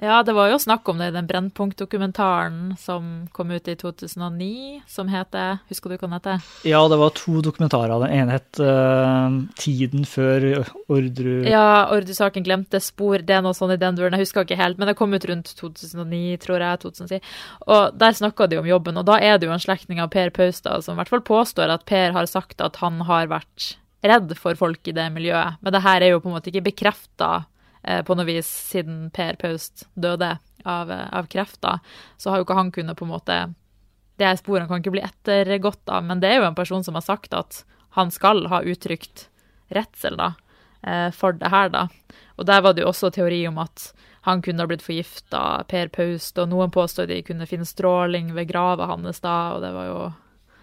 [0.00, 4.80] Ja, det var jo snakk om det i den Brennpunkt-dokumentaren som kom ut i 2009,
[4.88, 6.46] som heter Husker du hva den heter?
[6.64, 7.92] Ja, det var to dokumentarer.
[8.06, 9.28] Den ene het uh,
[9.60, 11.44] 'Tiden før Ordru'.
[11.44, 13.20] Ja, Ordru-saken glemte spor.
[13.20, 14.16] Det er noe sånn i den duren.
[14.16, 16.80] Jeg husker ikke helt, men det kom ut rundt 2009, tror jeg.
[16.86, 17.20] 2010.
[17.68, 20.32] Og der snakka de om jobben, og da er det jo en slektning av Per
[20.32, 24.32] Paustad som i hvert fall påstår at Per har sagt at han har vært redd
[24.40, 25.60] for folk i det miljøet.
[25.60, 27.42] Men det her er jo på en måte ikke bekrefta
[27.82, 31.78] på noe vis siden Per Paust døde av, eh, av kreft, da,
[32.16, 33.54] så har jo ikke han kunnet på en måte
[34.20, 37.00] Det sporene kan ikke bli ettergått av, men det er jo en person som har
[37.06, 37.62] sagt at
[37.96, 39.30] han skal ha uttrykt
[39.72, 41.88] redsel, eh, for det her, da.
[42.36, 43.94] Og der var det jo også teori om at
[44.28, 48.50] han kunne ha blitt forgifta, Per Paust, og noen påstod de kunne finne stråling ved
[48.52, 50.12] grava hans da, og det var jo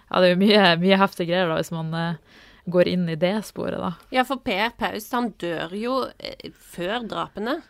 [0.08, 1.89] Ja, det er jo mye, mye heftige greier da, hvis man
[2.67, 3.93] går inn i det sporet, da.
[4.12, 7.62] Ja, for Per Paust, han dør jo eh, før drapene.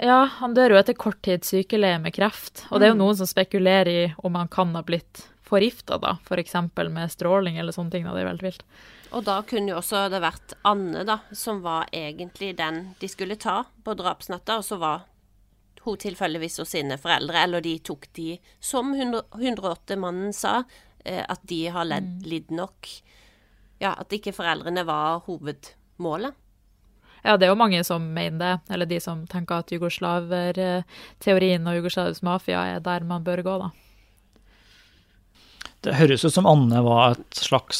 [0.00, 2.66] Ja, han dør jo etter kort tid sykeleie med kreft.
[2.70, 3.02] Og det er jo mm.
[3.02, 6.16] noen som spekulerer i om han kan ha blitt forgifta, da.
[6.24, 6.54] F.eks.
[6.92, 8.06] Med stråling eller sånne ting.
[8.06, 8.14] Da.
[8.14, 8.64] Det er veldig vilt.
[9.10, 13.40] Og da kunne jo også det vært Anne, da, som var egentlig den de skulle
[13.40, 15.08] ta på drapsnatta, og så var
[15.82, 20.60] hun tilfeldigvis hos sine foreldre, eller de tok de, som 108-mannen sa,
[21.04, 22.28] eh, at de har ledd, mm.
[22.28, 22.92] lidd nok
[23.80, 26.36] ja, at ikke foreldrene var hovedmålet.
[27.20, 31.76] Ja, det er jo mange som mener det, eller de som tenker at jugoslaverteorien og
[31.76, 33.70] jugoslavisk mafia er der man bør gå, da.
[35.80, 37.78] Det høres ut som Anne var et slags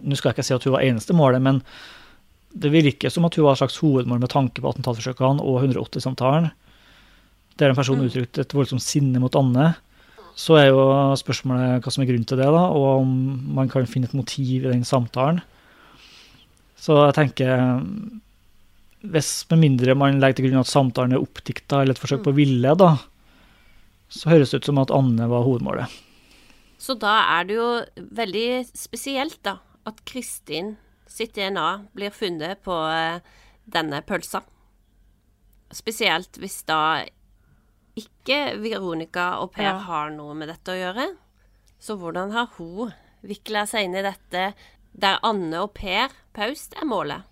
[0.00, 1.60] Nå skal jeg ikke si at hun var eneste målet, men
[2.56, 6.48] det virker som at hun var et slags hovedmål med tanke på attentatforsøkene og 180-samtalen,
[7.60, 8.06] der en person mm.
[8.08, 9.74] uttrykte et voldsomt sinne mot Anne.
[10.36, 10.84] Så er jo
[11.16, 13.12] spørsmålet hva som er grunnen til det, da, og om
[13.56, 15.40] man kan finne et motiv i den samtalen.
[16.76, 17.62] Så jeg tenker
[19.06, 22.32] hvis Med mindre man legger til grunn at samtalen er oppdikta eller et forsøk på
[22.32, 22.96] å ville, da,
[24.10, 25.92] så høres det ut som at Anne var hovedmålet.
[26.82, 27.68] Så da er det jo
[28.18, 30.74] veldig spesielt, da, at Kristin
[31.06, 33.22] sitt DNA blir funnet på eh,
[33.70, 34.42] denne pølsa.
[35.74, 37.06] Spesielt hvis da
[37.96, 39.76] ikke Veronica og Per ja.
[39.86, 41.14] har noe med dette å gjøre,
[41.78, 44.52] Så hvordan har hun vikla seg inn i dette
[44.96, 47.26] der Anne og Per Paust er målet?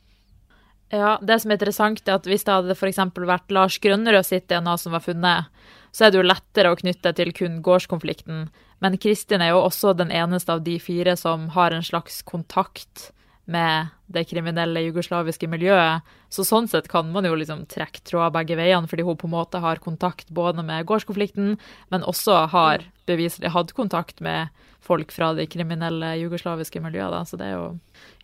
[0.92, 3.00] Ja, det som er interessant, er at hvis det hadde f.eks.
[3.16, 5.48] vært Lars Grønnerød sitt DNA som var funnet,
[5.94, 8.48] så er det jo lettere å knytte til kun gårdskonflikten.
[8.84, 13.10] Men Kristin er jo også den eneste av de fire som har en slags kontakt
[13.44, 16.04] med det kriminelle jugoslaviske miljøet.
[16.32, 19.34] Så sånn sett kan man jo liksom trekke tråder begge veiene, fordi hun på en
[19.36, 21.56] måte har kontakt både med gårdskonflikten,
[21.92, 24.52] men også har beviselig hatt kontakt med
[24.84, 27.12] folk fra det kriminelle jugoslaviske miljøet.
[27.12, 27.22] Da.
[27.28, 27.68] Så det er jo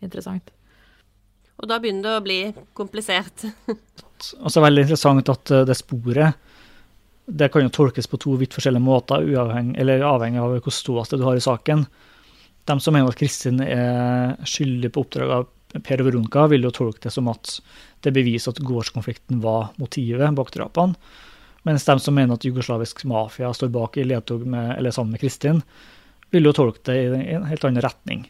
[0.04, 0.52] interessant.
[1.60, 2.40] Og da begynner det å bli
[2.76, 3.44] komplisert.
[4.40, 6.46] Og så er det veldig interessant at eh, det sporet
[7.30, 11.20] det kan jo tolkes på to vidt forskjellige måter, uavhengig, eller avhengig av hvor ståsted
[11.20, 11.84] du har i saken.
[12.68, 16.72] De som mener at Kristin er skyldig på oppdrag av Per og Veronica, vil jo
[16.74, 17.58] tolke det som at
[18.04, 20.98] det beviser at gårdskonflikten var motivet bak drapene.
[21.68, 25.20] Mens de som mener at jugoslavisk mafia står bak i ledtog med, eller sammen med
[25.20, 25.60] Kristin,
[26.30, 28.24] vil jo tolke det i en helt annen retning.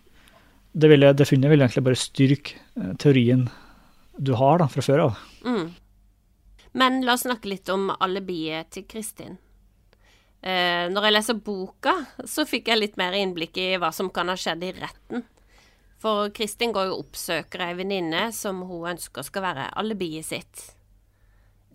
[0.73, 3.49] Det, vil, det funnet vil egentlig bare styrke eh, teorien
[4.19, 5.23] du har da, fra før av.
[5.47, 5.71] Mm.
[6.73, 9.39] Men la oss snakke litt om alibiet til Kristin.
[10.41, 11.93] Eh, når jeg leser boka,
[12.25, 15.27] så fikk jeg litt mer innblikk i hva som kan ha skjedd i retten.
[16.01, 20.63] For Kristin går jo og oppsøker ei venninne som hun ønsker skal være alibiet sitt.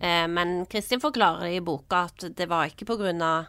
[0.00, 3.46] Eh, men Kristin forklarer i boka at det var ikke på grunn av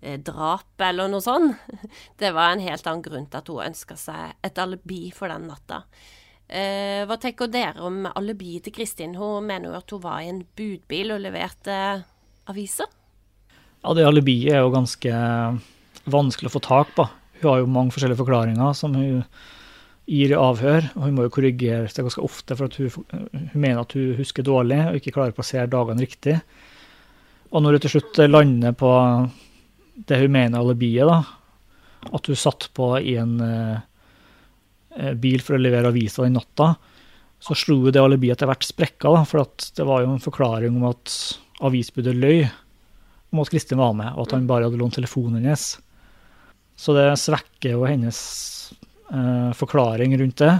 [0.00, 1.60] eh, drap eller noe sånt.
[2.20, 5.44] Det var en helt annen grunn til at hun ønska seg et alibi for den
[5.50, 5.84] natta.
[6.48, 9.16] Eh, hva tenker dere om alibiet til Kristin?
[9.20, 11.78] Hun mener jo at hun var i en budbil og leverte
[12.48, 12.88] aviser.
[13.84, 15.12] Ja, det alibiet er jo ganske
[16.08, 17.04] vanskelig å få tak på.
[17.42, 19.18] Hun har jo mange forskjellige forklaringer som hun
[20.08, 23.50] gir i avhør, og hun må jo korrigere seg ganske ofte for at hun, hun
[23.52, 26.38] mener at hun husker dårlig og ikke klarer å plassere dagene riktig.
[27.52, 28.90] Og når hun til slutt lander på
[30.08, 35.58] det hun mener er alibiet, da, at hun satt på i en eh, bil for
[35.58, 36.72] å levere aviser den natta,
[37.36, 39.44] så slo det alibiet etter hvert sprekker, for
[39.76, 41.20] det var jo en forklaring om at
[41.64, 42.46] avisbudet løy
[43.34, 45.74] om at Kristin var med, og at han bare hadde lånt telefonen hennes.
[46.76, 48.20] Så det svekker jo hennes
[49.10, 50.54] eh, forklaring rundt det.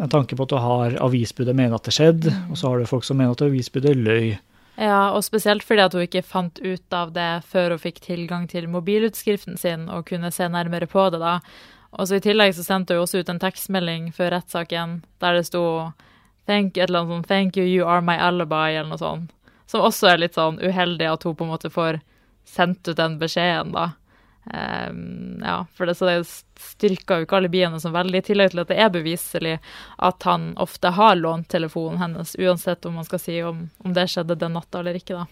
[0.00, 2.88] Med tanke på at du har avisbudet mener at det skjedde, og så har du
[2.88, 4.36] folk som mener at avisbudet løy.
[4.80, 8.46] Ja, og spesielt fordi at hun ikke fant ut av det før hun fikk tilgang
[8.48, 11.40] til mobilutskriften sin og kunne se nærmere på det, da.
[11.90, 15.48] Og så I tillegg så sendte hun også ut en tekstmelding før rettssaken der det
[15.50, 15.64] sto
[16.48, 19.30] Thank, et eller annet sånt, 'Thank you, you are my alibi', eller noe sånt.
[19.70, 22.00] Som også er litt sånn uheldig at hun på en måte får
[22.48, 23.92] sendt ut den beskjeden, da.
[24.44, 26.16] Um, ja, for det, så det
[26.58, 29.58] styrker jo ikke alibiene så veldig, i tillegg til at det er beviselig
[30.02, 34.08] at han ofte har lånt telefonen hennes, uansett om man skal si om, om det
[34.10, 35.28] skjedde den natta eller ikke, da.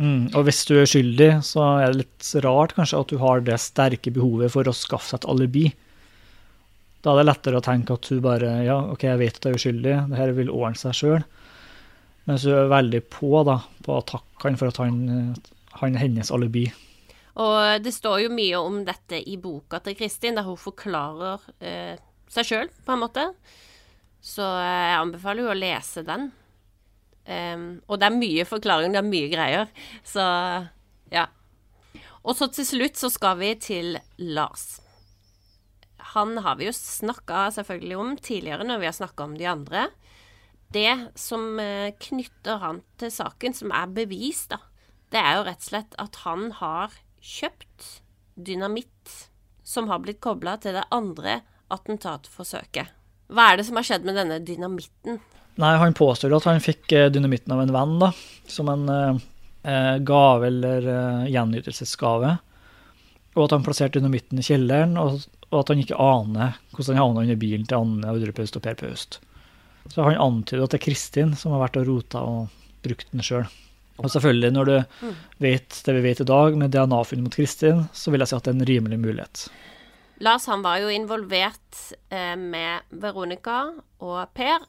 [0.00, 3.42] Mm, og hvis du er skyldig, så er det litt rart kanskje at du har
[3.44, 5.66] det sterke behovet for å skaffe seg et alibi.
[7.02, 9.52] Da er det lettere å tenke at du bare Ja, OK, jeg vet at jeg
[9.56, 11.24] er uskyldig, det her vil ordne seg sjøl.
[12.28, 15.34] Mens du er veldig på da, på å takke han for at han,
[15.80, 16.68] han er hennes alibi.
[17.42, 21.96] Og det står jo mye om dette i boka til Kristin, der hun forklarer eh,
[22.30, 23.26] seg sjøl, på en måte.
[24.22, 26.30] Så jeg anbefaler jo å lese den.
[27.22, 29.72] Um, og det er mye forklaring, det er mye greier.
[30.06, 30.22] Så
[31.12, 31.26] ja.
[32.22, 34.76] Og så til slutt så skal vi til Lars.
[36.12, 39.86] Han har vi jo snakka selvfølgelig om tidligere når vi har snakka om de andre
[40.74, 44.60] det som eh, knytter han til saken, som er bevis, da,
[45.12, 47.88] det er jo rett og slett at han har kjøpt
[48.34, 49.16] dynamitt
[49.62, 51.40] som har blitt kobla til det andre
[51.72, 52.90] attentatforsøket.
[53.32, 55.20] Hva er det som har skjedd med denne dynamitten?
[55.60, 58.10] Nei, Han påstår at han fikk eh, dynamitten av en venn, da,
[58.48, 59.20] som en eh,
[59.68, 62.36] eh, gave eller eh, gjenytelsesgave.
[63.36, 67.02] Og at han plasserte dynamitten i kjelleren, og, og at han ikke aner hvordan han
[67.02, 69.20] havna under bilen til Anne Audre Paust og Per Paust.
[69.90, 73.24] Så han antyder at det er Kristin som har vært og rota og brukt den
[73.24, 73.48] sjøl.
[74.02, 75.16] Og selvfølgelig, når du mm.
[75.44, 78.46] vet det vi vet i dag, med DNA-funn mot Kristin, så vil jeg si at
[78.46, 79.44] det er en rimelig mulighet.
[80.22, 81.82] Lars han var jo involvert
[82.14, 83.58] eh, med Veronica
[84.02, 84.64] og Per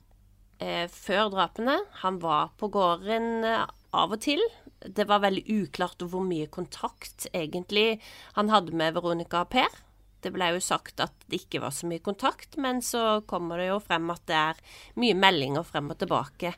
[0.60, 1.78] eh, før drapene.
[2.02, 4.42] Han var på gården eh, av og til.
[4.84, 8.02] Det var veldig uklart hvor mye kontakt egentlig
[8.38, 9.82] han hadde med Veronica og Per.
[10.24, 13.70] Det ble jo sagt at det ikke var så mye kontakt, men så kommer det
[13.72, 14.62] jo frem at det er
[15.02, 16.54] mye meldinger frem og tilbake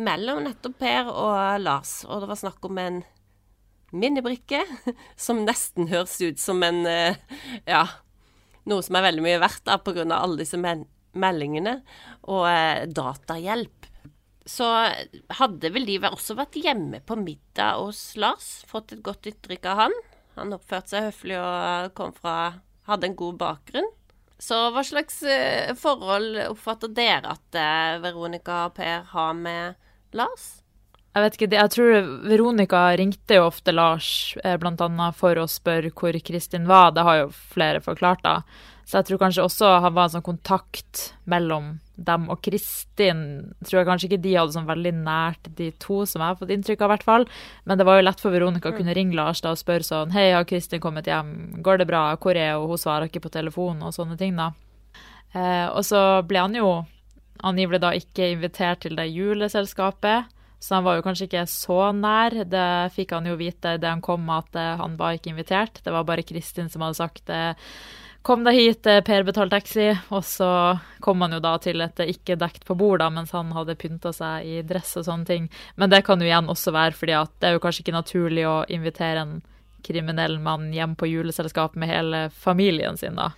[0.00, 2.00] mellom nettopp Per og Lars.
[2.08, 3.02] Og det var snakk om en
[3.94, 4.64] minnebrikke
[5.26, 7.20] som nesten høres ut som en eh,
[7.68, 7.84] Ja,
[8.70, 10.06] noe som er veldig mye verdt da, pga.
[10.16, 11.78] alle disse meldingene.
[12.26, 13.90] Og eh, datahjelp.
[14.44, 14.66] Så
[15.38, 19.86] hadde vel de også vært hjemme på middag hos Lars, fått et godt inntrykk av
[19.86, 19.94] han.
[20.34, 22.36] Han oppførte seg høflig og kom fra
[22.88, 23.88] Hadde en god bakgrunn.
[24.38, 29.78] Så hva slags eh, forhold oppfatter dere at eh, Veronica og Per har med
[30.16, 30.64] Lars?
[31.14, 34.56] Jeg vet ikke, jeg tror Veronica ringte jo ofte Lars bl.a.
[34.58, 36.90] blant annet for å spørre hvor Kristin var.
[36.96, 38.40] Det har jo flere forklart, da.
[38.84, 43.20] Så jeg tror kanskje også han var en sånn kontakt mellom dem og Kristin.
[43.64, 46.54] Tror jeg kanskje ikke de hadde sånn veldig nært de to, som jeg har fått
[46.54, 47.26] inntrykk av, i hvert fall.
[47.64, 50.14] Men det var jo lett for Veronica å kunne ringe Lars da og spørre sånn
[50.14, 51.62] Hei, har Kristin kommet hjem?
[51.64, 52.06] Går det bra?
[52.18, 52.68] Hvor er hun?
[52.74, 54.50] Hun svarer ikke på telefonen, og sånne ting, da.
[55.34, 56.70] Eh, og så ble han jo
[57.44, 60.30] angivelig da ikke invitert til det juleselskapet.
[60.64, 62.38] Så han var jo kanskje ikke så nær.
[62.48, 65.82] Det fikk han jo vite da han kom, at eh, han var ikke invitert.
[65.84, 67.42] Det var bare Kristin som hadde sagt det.
[67.52, 69.90] Eh, Kom deg hit, eh, Per betalt taxi.
[70.08, 73.50] Og så kom han jo da til et ikke dekt på bord, da, mens han
[73.52, 75.48] hadde pynta seg i dress og sånne ting.
[75.76, 78.46] Men det kan jo igjen også være fordi at det er jo kanskje ikke naturlig
[78.48, 79.34] å invitere en
[79.84, 83.34] kriminell mann hjem på juleselskap med hele familien sin, da.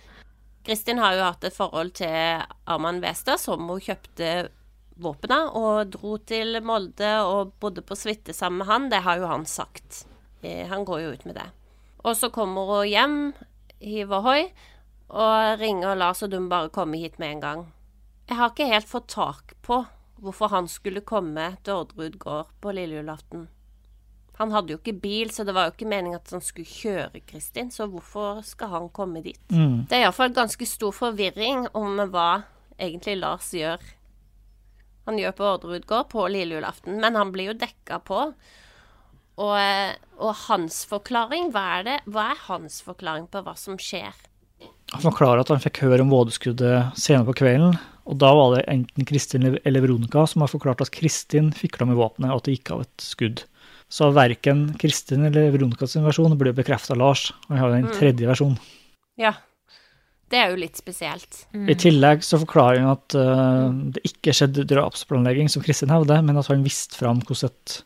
[0.63, 4.31] Kristin har jo hatt et forhold til Arman Westad, som hun kjøpte
[5.03, 8.87] våpenet og dro til Molde og bodde på suite sammen med han.
[8.95, 10.05] Det har jo han sagt.
[10.39, 11.47] Eh, han går jo ut med det.
[12.07, 13.19] Og så kommer hun hjem,
[13.83, 14.47] hiv ohoi,
[15.07, 17.67] og ringer Lars, og du må bare komme hit med en gang.
[18.27, 19.85] Jeg har ikke helt fått tak på
[20.19, 23.47] hvorfor han skulle komme til Orderud gård på lille julaften.
[24.37, 27.23] Han hadde jo ikke bil, så det var jo ikke meningen at han skulle kjøre
[27.25, 29.39] Kristin, så hvorfor skal han komme dit?
[29.49, 29.87] Mm.
[29.89, 32.43] Det er iallfall ganske stor forvirring om hva
[32.77, 33.81] egentlig Lars gjør.
[35.07, 38.21] Han gjør på Orderud gård på lille julaften, men han blir jo dekka på.
[39.37, 39.57] Og,
[40.17, 44.17] og, hans forklaring, hva er, det, hva er hans forklaring på hva som skjer?
[44.93, 47.75] Han forklarer at han fikk høre om vådeskuddet senere på kvelden.
[48.07, 51.99] Og da var det enten Kristin eller Veronica som har forklart at Kristin fikla med
[51.99, 53.43] våpenet, og at det gikk av et skudd.
[53.91, 57.29] Så verken Kristin eller Veronicas versjon ble bekrefta av Lars.
[57.47, 57.93] Han har en mm.
[57.99, 58.55] tredje versjon.
[59.19, 59.33] Ja.
[60.27, 61.45] Det er jo litt spesielt.
[61.55, 61.67] Mm.
[61.71, 66.39] I tillegg så forklarer han at uh, det ikke skjedde drapsplanlegging, som Kristin hevder, men
[66.39, 67.77] at han visste fram hvordan, et,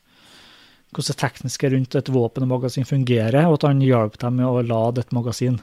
[0.89, 4.49] hvordan det tekniske rundt et våpen og magasin fungerer, og at han hjalp dem med
[4.49, 5.61] å lade et magasin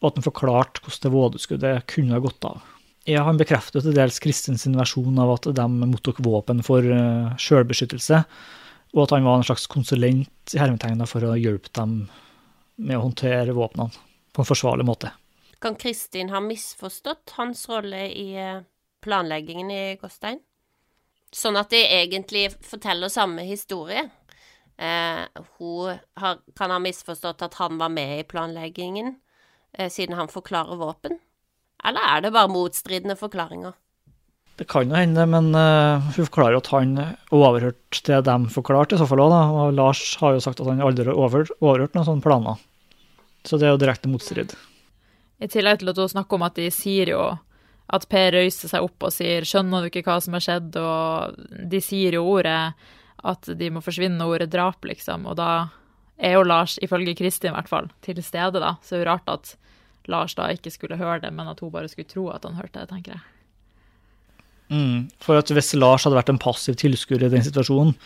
[0.00, 2.64] og at han forklarte hvordan det vådeskuddet kunne ha gått av.
[3.08, 8.22] Ja, han bekrefter til dels Kristins versjon av at de mottok våpen for uh, selvbeskyttelse,
[8.92, 12.02] og at han var en slags konsulent i hermetegna for å hjelpe dem
[12.80, 13.92] med å håndtere våpnene
[14.34, 15.12] på en forsvarlig måte.
[15.60, 18.62] Kan Kristin ha misforstått hans rolle i eh,
[19.04, 20.38] planleggingen i Gåstein?
[21.32, 24.06] Sånn at de egentlig forteller samme historie?
[24.80, 29.29] Eh, hun har, kan ha misforstått at han var med i planleggingen, Eh,
[29.90, 31.18] siden han forklarer våpen?
[31.84, 33.76] Eller er det bare motstridende forklaringer?
[34.60, 36.90] Det kan jo hende, men uh, hun forklarer at han
[37.32, 39.32] overhørte det de forklarte, i så fall òg.
[39.32, 42.60] Og Lars har jo sagt at han aldri har over, overhørt noen sånne planer.
[43.48, 44.52] Så det er jo direkte motstrid.
[45.40, 47.22] I tillegg til at hun snakker om at de sier jo
[47.90, 51.40] at Per røyser seg opp og sier 'skjønner du ikke hva som har skjedd', og
[51.72, 52.74] de sier jo ordet
[53.24, 55.24] at de må forsvinne, ordet drap, liksom.
[55.26, 55.70] Og da
[56.20, 58.76] er jo Lars, ifølge Kristin i hvert fall, til stede, da.
[58.84, 59.54] Så det er jo rart at
[60.10, 62.78] Lars da ikke skulle høre det, men at hun bare skulle tro at han hørte
[62.78, 63.22] det, tenker jeg.
[64.70, 67.96] Mm, for at hvis Lars hadde vært en passiv tilskuer i den situasjonen,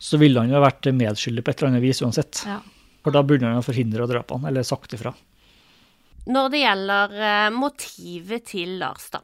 [0.00, 2.40] så ville han jo vært medskyldig på et eller annet vis uansett.
[2.48, 2.60] Ja.
[3.04, 5.12] For da burde han jo forhindre drapene, eller sagt ifra.
[6.30, 9.22] Når det gjelder eh, motivet til Lars, da.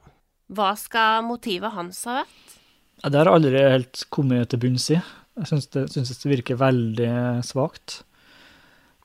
[0.57, 2.57] Hva skal motivet hans ha vært?
[3.03, 5.01] Ja, det har jeg aldri helt kommet til bunns i.
[5.37, 7.11] Jeg syns det, synes det virker veldig
[7.45, 7.99] svakt.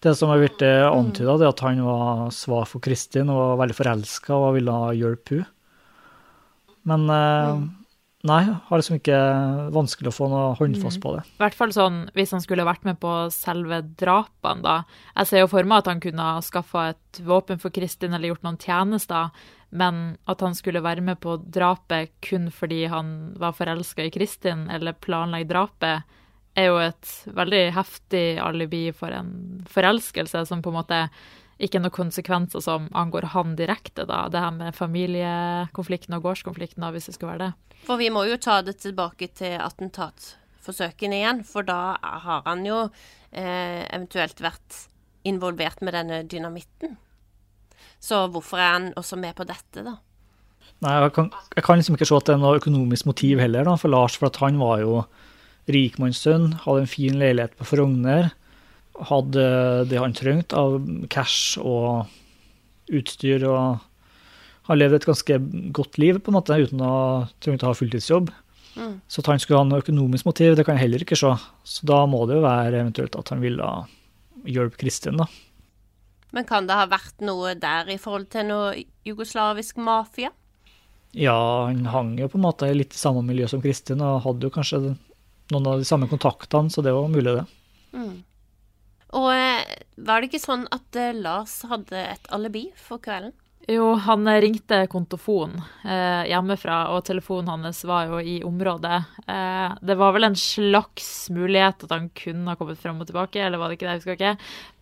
[0.02, 3.60] Det som har blitt eh, antyda, er at han var svar for Kristin og var
[3.66, 5.50] veldig forelska og ville hjelpe henne.
[6.90, 7.60] Men eh,
[8.26, 9.20] nei, har liksom ikke
[9.76, 11.04] vanskelig å få noe håndfast mm.
[11.04, 11.22] på det.
[11.38, 14.76] I hvert fall sånn hvis han skulle vært med på selve drapene, da.
[15.20, 18.34] Jeg ser jo for meg at han kunne ha skaffa et våpen for Kristin eller
[18.34, 19.30] gjort noen tjenester,
[19.70, 24.66] men at han skulle være med på drapet kun fordi han var forelska i Kristin
[24.74, 26.18] eller planlegge drapet,
[26.58, 31.00] er jo et veldig heftig alibi for en forelskelse som på en måte
[31.62, 34.26] ikke er noen konsekvenser som angår han direkte, da.
[34.34, 37.78] Det her med familiekonflikten og gårdskonflikten, da, hvis det skulle være det.
[37.86, 42.84] For vi må jo ta det tilbake til attentatforsøkene igjen, for da har han jo
[42.88, 44.86] eh, eventuelt vært
[45.30, 46.98] involvert med denne dynamitten.
[48.02, 50.00] Så hvorfor er han også med på dette, da?
[50.82, 53.68] Nei, jeg kan, jeg kan liksom ikke se at det er noe økonomisk motiv heller,
[53.70, 55.04] da, for Lars, for at han var jo
[55.76, 58.32] rikmannssønn, hadde en fin leilighet på Frogner.
[59.12, 59.46] Hadde
[59.90, 60.80] det han trengte av
[61.14, 62.12] cash og
[62.92, 63.46] utstyr.
[63.48, 63.82] og
[64.70, 65.40] Han levde et ganske
[65.74, 66.96] godt liv på en måte, uten å
[67.44, 68.32] trengte å ha fulltidsjobb.
[68.76, 69.00] Mm.
[69.12, 71.32] Så at han skulle ha noe økonomisk motiv, det kan jeg heller ikke se.
[71.68, 73.72] Så da må det jo være eventuelt at han ville
[74.48, 75.28] hjelpe Kristin, da.
[76.32, 80.32] Men kan det ha vært noe der i forhold til noe jugoslavisk mafia?
[81.12, 84.48] Ja, han hang jo på en måte i litt samme miljø som Kristin, og hadde
[84.48, 84.94] jo kanskje
[85.54, 87.46] noen av de samme kontaktene, så det var mulig, det.
[87.94, 88.18] Mm.
[89.20, 93.36] Og eh, var det ikke sånn at eh, Lars hadde et alibi for kvelden?
[93.70, 95.54] Jo, han ringte kontofon
[95.86, 99.02] eh, hjemmefra, og telefonen hans var jo i området.
[99.28, 103.44] Eh, det var vel en slags mulighet at han kunne ha kommet frem og tilbake,
[103.44, 104.34] eller var det ikke det, jeg husker ikke.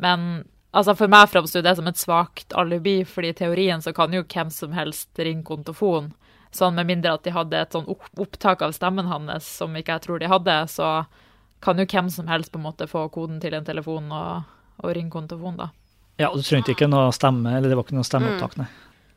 [0.06, 0.26] Men
[0.72, 4.24] altså, for meg framsto det som et svakt alibi, fordi i teorien så kan jo
[4.24, 6.14] hvem som helst ringe kontofon.
[6.56, 10.06] Sånn med mindre at de hadde et sånn opptak av stemmen hans som ikke jeg
[10.08, 11.04] tror de hadde, så
[11.62, 14.48] kan jo hvem som helst på en måte få koden til en telefon og,
[14.82, 15.70] og ringe kontofon, da.
[16.20, 18.68] Ja, du trengte ikke noe stemme, eller det var ikke noe stemmeopptak, nei.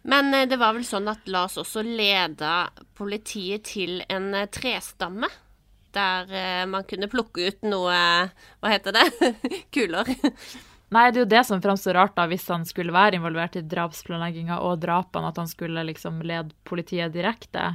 [0.03, 2.69] Men eh, det var vel sånn at Lars også leda
[2.99, 5.31] politiet til en eh, trestamme.
[5.95, 7.97] Der eh, man kunne plukke ut noe
[8.63, 9.33] Hva heter det?
[9.75, 10.09] Kuler.
[10.93, 13.65] Nei, det er jo det som framstår rart, da, hvis han skulle være involvert i
[13.65, 17.71] drapsplanlegginga og drapene, at han skulle liksom lede politiet direkte.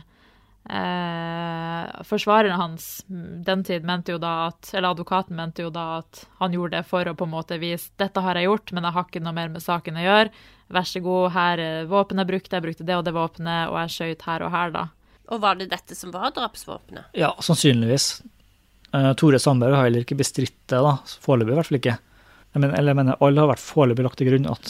[0.67, 6.25] Eh, forsvareren hans den tid mente jo da at, eller advokaten mente jo da at
[6.41, 8.97] han gjorde det for å på en måte vise dette har jeg gjort, men jeg
[8.97, 10.45] har ikke noe mer med saken å gjøre.
[10.75, 13.79] Vær så god, her er våpenet jeg brukte, jeg brukte det og det våpenet, og
[13.85, 14.83] jeg skjøt her og her, da.
[15.31, 17.15] Og var det dette som var drapsvåpenet?
[17.17, 18.09] Ja, sannsynligvis.
[18.93, 20.97] Eh, Tore Sandberg har heller ikke bestridt det, da.
[21.23, 21.97] Foreløpig i hvert fall ikke.
[22.57, 24.69] Jeg mener, eller jeg mener, alle har vært foreløpig lagt til grunn at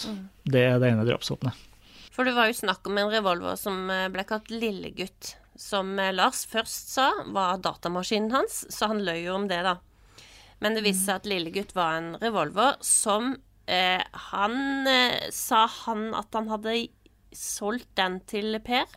[0.52, 1.66] det er det ene drapsvåpenet.
[2.12, 6.12] For det var jo snakk om en revolver som eh, ble kalt Lillegutt, som eh,
[6.12, 9.78] Lars først sa var datamaskinen hans, så han løy jo om det, da.
[10.60, 13.38] Men det viste seg at Lillegutt var en revolver som
[13.72, 16.76] eh, Han eh, sa han at han hadde
[17.32, 18.92] solgt den til Per.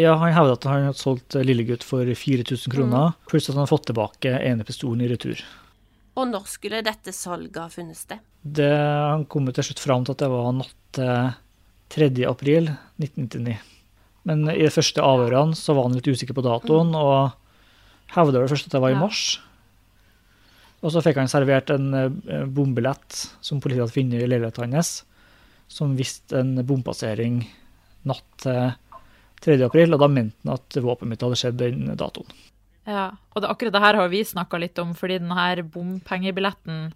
[0.00, 3.74] Ja, han hevder at han hadde solgt Lillegutt for 4000 kroner, pluss at han hadde
[3.74, 5.44] fått tilbake ene pistolen i retur.
[6.16, 8.20] Og når skulle dette salget ha funnet sted?
[8.42, 11.34] Det, han kom til slutt fram til at det var natt til
[11.92, 12.08] 3.
[12.30, 12.70] april
[13.02, 13.56] 1999.
[14.26, 17.36] Men i de første avhørene så var han litt usikker på datoen, og
[18.16, 19.02] hevda vel først at det var i Ja.
[19.04, 19.40] mars.
[20.82, 25.04] Og så fikk han servert en eh, bombillett som politiet hadde funnet i leiligheten hans,
[25.68, 27.40] som viste en bompassering
[28.06, 28.72] natt til
[29.42, 29.56] 3.
[29.66, 32.28] april, og da mente han at våpenbyttet hadde skjedd den datoen.
[32.86, 36.92] Ja, og det, akkurat det her har vi snakka litt om, fordi denne her bompengebilletten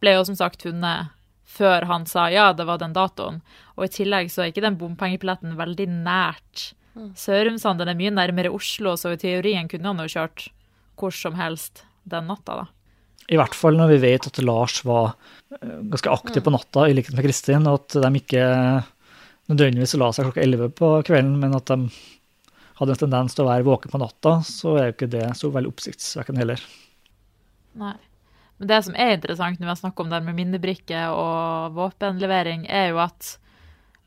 [0.00, 1.12] ble jo som sagt funnet
[1.54, 3.42] før han sa ja, det var den datoen.
[3.76, 6.70] Og i tillegg så er ikke den bompengebilletten veldig nært
[7.18, 7.80] Sørumsand.
[7.82, 10.48] Den er mye nærmere Oslo, så i teorien kunne han jo kjørt
[10.98, 12.66] hvor som helst den natta, da.
[13.32, 15.14] I hvert fall når vi vet at Lars var
[15.56, 18.44] eh, ganske aktiv på natta, i likhet med Kristin, og at de ikke
[19.50, 21.88] nødvendigvis la seg klokka 11 på kvelden, men at de
[22.78, 25.50] hadde en tendens til å være våken på natta, så er jo ikke det så
[25.54, 26.64] veldig oppsiktsvekkende heller.
[27.78, 27.96] Nei.
[28.58, 32.66] Men det som er interessant når vi har snakket om det med minnebrikke og våpenlevering,
[32.70, 33.36] er jo at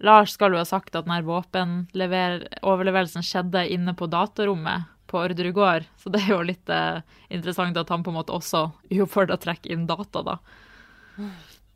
[0.03, 5.87] Lars skal jo ha sagt at denne våpenoverlevelsen skjedde inne på datarommet på Orderud gård,
[5.97, 6.99] så det er jo litt eh,
[7.33, 10.35] interessant at han på en måte også uoppfordra trekker inn data, da.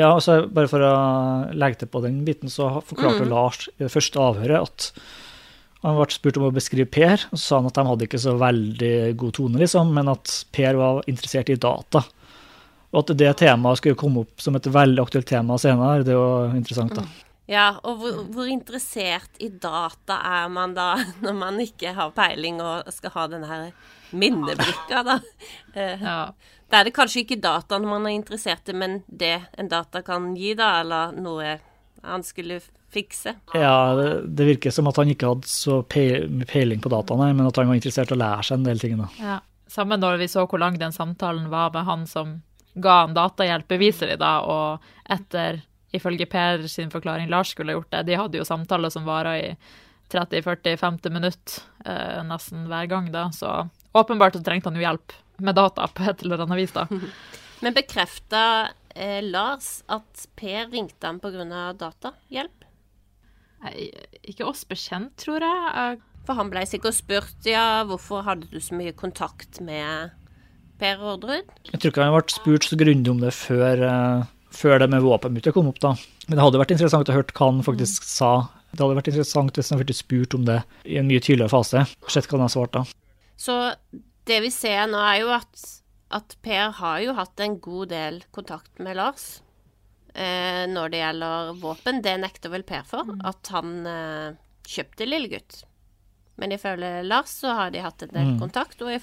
[0.01, 0.93] Ja, og så Bare for å
[1.55, 4.89] legge til på den biten, så forklarte Lars i det første avhøret at
[5.81, 8.21] han ble spurt om å beskrive Per, og så sa han at de hadde ikke
[8.21, 12.03] så veldig god tone, liksom, men at Per var interessert i data.
[12.91, 16.19] Og at det temaet skulle komme opp som et veldig aktuelt tema senere, det er
[16.19, 17.05] jo interessant, da.
[17.51, 20.93] Ja, og hvor, hvor interessert i data er man da,
[21.25, 23.71] når man ikke har peiling og skal ha denne her
[24.11, 25.19] minnebrikka, da?
[25.73, 26.33] Eh, Ja.
[26.71, 30.29] Da er det kanskje ikke dataen man er interessert i, men det en data kan
[30.39, 31.57] gi, da, eller noe
[32.03, 32.61] han skulle
[32.93, 33.35] fikse.
[33.55, 37.59] Ja, det, det virker som at han ikke hadde så peiling på dataene, men at
[37.59, 39.01] han var interessert i å lære seg en del ting.
[39.19, 39.39] Ja.
[39.71, 42.41] Samme når vi så hvor lang den samtalen var med han som
[42.73, 45.61] ga han datahjelp beviser de da, og etter,
[45.95, 48.05] ifølge Per sin forklaring, Lars skulle ha gjort det.
[48.07, 49.49] De hadde jo samtaler som varer i
[50.11, 55.55] 30-40-50 minutter eh, nesten hver gang, da, så åpenbart så trengte han jo hjelp med
[55.55, 56.87] data på et eller annet vis, da.
[57.63, 58.43] Men bekrefta
[58.95, 61.71] eh, Lars at Per ringte ham pga.
[61.77, 62.60] datahjelp?
[64.25, 65.99] Ikke oss bekjent, tror jeg.
[66.25, 70.13] For han blei sikkert spurt ja, hvorfor hadde du så mye kontakt med
[70.81, 71.49] Per Orderud?
[71.69, 75.05] Jeg tror ikke han ble spurt så grundig om det før, eh, før det med
[75.05, 75.95] våpenbyttet kom opp, da.
[76.27, 78.31] Men det hadde vært interessant å høre hva han faktisk sa.
[78.71, 81.53] Det hadde vært interessant hvis han hadde blitt spurt om det i en mye tydeligere
[81.53, 81.85] fase.
[82.07, 82.85] Sett hva han har svart da.
[83.41, 83.57] Så
[84.29, 85.69] det vi ser nå, er jo at,
[86.13, 89.41] at Per har jo hatt en god del kontakt med Lars
[90.13, 92.01] eh, når det gjelder våpen.
[92.05, 95.61] Det nekter vel Per for, at han eh, kjøpte Lillegutt.
[96.41, 98.99] Men ifølge Lars så har de hatt en del kontakt, og i,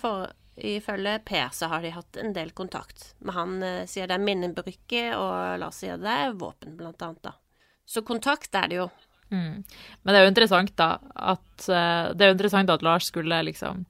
[0.77, 3.13] ifølge Per så har de hatt en del kontakt.
[3.19, 7.23] Men han eh, sier det er minnebrikke, og Lars sier det er våpen, blant annet,
[7.31, 7.37] da.
[7.89, 8.89] Så kontakt er det jo.
[9.31, 9.63] Mm.
[10.03, 13.43] Men det er jo interessant, da, at eh, Det er jo interessant at Lars skulle
[13.45, 13.85] liksom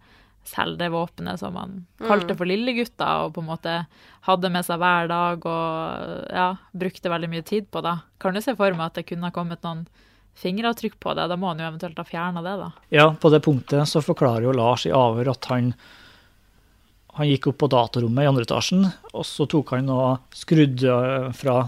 [0.49, 3.75] selge det våpenet som han kalte for lillegutta, og på en måte
[4.29, 7.95] hadde med seg hver dag og ja, brukte veldig mye tid på det.
[8.23, 9.87] Kan du se for meg at det kunne ha kommet noen
[10.39, 11.29] fingeravtrykk på det?
[11.31, 12.69] Da må han jo eventuelt ha fjerna det, da.
[12.95, 15.73] Ja, på det punktet så forklarer jo Lars i avhør at han,
[17.19, 21.33] han gikk opp på datarommet i andre etasjen, og så tok han og skrudde øh,
[21.37, 21.61] fra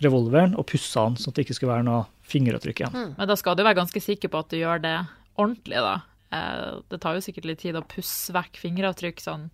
[0.00, 3.16] revolveren og pussa den, sånn at det ikke skulle være noe fingeravtrykk igjen.
[3.18, 4.96] Men da skal du være ganske sikker på at du gjør det
[5.40, 5.98] ordentlig, da.
[6.32, 9.48] Eh, Det tar jo sikkert litt tid å pusse vekk fingeravtrykk sånn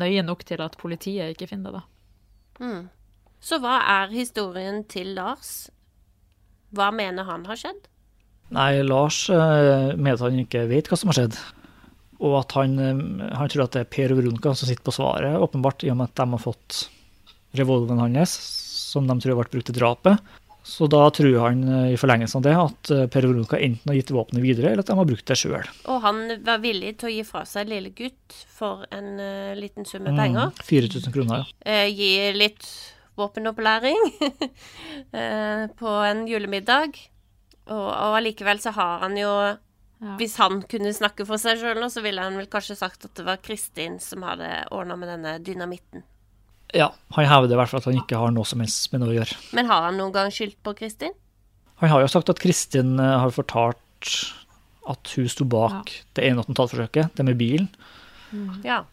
[0.00, 2.64] nøye nok til at politiet ikke finner det, da.
[2.64, 2.82] Mm.
[3.40, 5.70] Så hva er historien til Lars?
[6.76, 7.88] Hva mener han har skjedd?
[8.54, 11.38] Nei, Lars øh, mener at han ikke vet hva som har skjedd.
[12.20, 14.94] Og at han, øh, han tror at det er Per og Veronica som sitter på
[14.94, 16.82] svaret, åpenbart, i og med at de har fått
[17.58, 18.36] revolveren hans,
[18.92, 20.32] som de tror har vært brukt til drapet.
[20.70, 23.98] Så da tror han øh, i forlengelsen av det at øh, Per Veronica enten har
[23.98, 25.70] gitt våpenet videre, eller at de har brukt det sjøl.
[25.90, 29.88] Og han var villig til å gi fra seg lille gutt for en uh, liten
[29.88, 30.52] sum med penger.
[30.68, 31.80] 4000 kroner, ja.
[31.86, 32.68] Uh, gi litt
[33.18, 36.94] våpenopplæring uh, på en julemiddag.
[37.70, 39.34] Og, og allikevel så har han jo
[40.00, 40.14] Ja.
[40.16, 43.18] Hvis han kunne snakke for seg sjøl nå, så ville han vel kanskje sagt at
[43.18, 46.06] det var Kristin som hadde ordna med denne dynamitten.
[46.76, 49.12] Ja, han hevder i hvert fall at han ikke har noe som helst med noe
[49.12, 49.38] å gjøre.
[49.56, 51.14] Men har han noen gang skyldt på Kristin?
[51.82, 54.14] Han har jo sagt at Kristin eh, har fortalt
[54.90, 57.68] at hun sto bak det ene attentatforsøket, det med bilen.
[58.64, 58.84] Ja.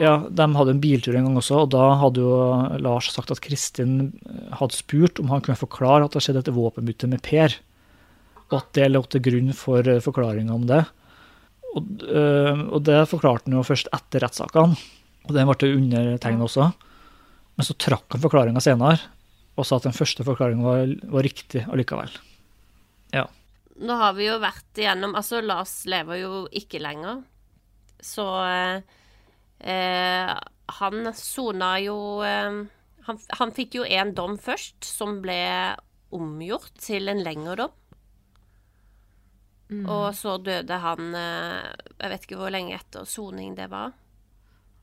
[0.00, 2.38] Ja, de hadde en biltur en gang også, og da hadde jo
[2.82, 6.54] Lars sagt at Kristin eh, hadde spurt om han kunne forklare at det skjedde et
[6.56, 7.54] våpenbytte med Per,
[8.50, 10.82] og at det lå til grunn for eh, forklaringa om det.
[11.74, 14.76] Og, og det forklarte han jo først etter rettssakene,
[15.26, 16.68] og den ble undertegnet også.
[17.54, 18.98] Men så trakk han forklaringa senere,
[19.54, 22.10] og sa at den første forklaringa var, var riktig allikevel.
[23.14, 23.28] Ja.
[23.84, 27.22] Nå har vi jo vært igjennom Altså, Lars lever jo ikke lenger.
[28.02, 28.26] Så
[29.62, 30.34] eh,
[30.78, 31.96] han sona jo
[32.26, 32.64] eh,
[33.04, 35.38] han, han fikk jo en dom først, som ble
[36.14, 37.74] omgjort til en lengre dom.
[39.74, 43.94] Og så døde han eh, Jeg vet ikke hvor lenge etter soning det var.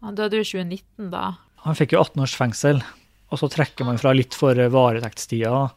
[0.02, 1.26] Han døde jo i 2019, da.
[1.66, 2.82] Han fikk jo 18 års fengsel,
[3.32, 5.68] og så trekker man fra litt for varetektstida.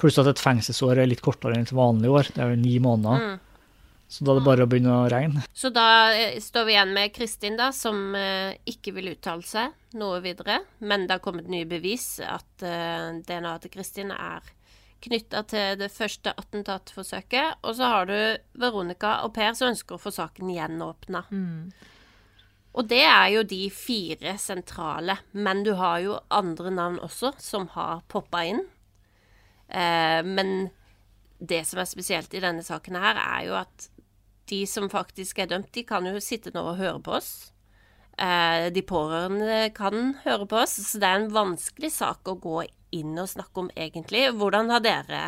[0.00, 2.78] Pluss at et fengselsår er litt kortere enn et vanlig år, det er jo ni
[2.82, 3.38] måneder.
[4.10, 5.44] Så da er det bare å begynne å regne.
[5.54, 9.94] Så da eh, står vi igjen med Kristin, da, som eh, ikke vil uttale seg
[10.00, 10.56] noe videre.
[10.82, 14.48] Men det har kommet nye bevis at eh, DNA-et til Kristin er
[15.06, 17.62] knytta til det første attentatforsøket.
[17.62, 18.18] Og så har du
[18.58, 21.22] Veronica og Per som ønsker å få saken gjenåpna.
[22.70, 25.18] Og det er jo de fire sentrale.
[25.32, 28.62] Men du har jo andre navn også som har poppa inn.
[29.68, 30.70] Eh, men
[31.40, 33.88] det som er spesielt i denne saken her, er jo at
[34.50, 37.30] de som faktisk er dømt, de kan jo sitte nå og høre på oss.
[38.18, 42.64] Eh, de pårørende kan høre på oss, så det er en vanskelig sak å gå
[42.94, 44.26] inn og snakke om egentlig.
[44.36, 45.24] Hvordan har dere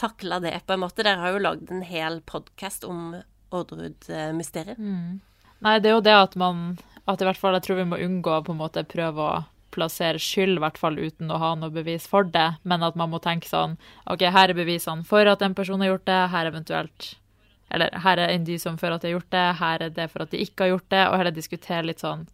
[0.00, 1.06] takla det, på en måte?
[1.06, 3.14] Dere har jo lagd en hel podkast om
[3.54, 4.78] Orderud-mysteriet.
[5.64, 7.98] Nei, det er jo det at man At i hvert fall jeg tror vi må
[8.00, 9.40] unngå å på en måte prøve å
[9.70, 13.12] plassere skyld, i hvert fall uten å ha noe bevis for det, men at man
[13.12, 13.76] må tenke sånn
[14.10, 17.12] OK, her er bevisene for at en person har gjort det, her eventuelt
[17.70, 20.34] Eller her er indisium for at de har gjort det, her er det for at
[20.34, 22.26] de ikke har gjort det, og heller diskutere litt sånn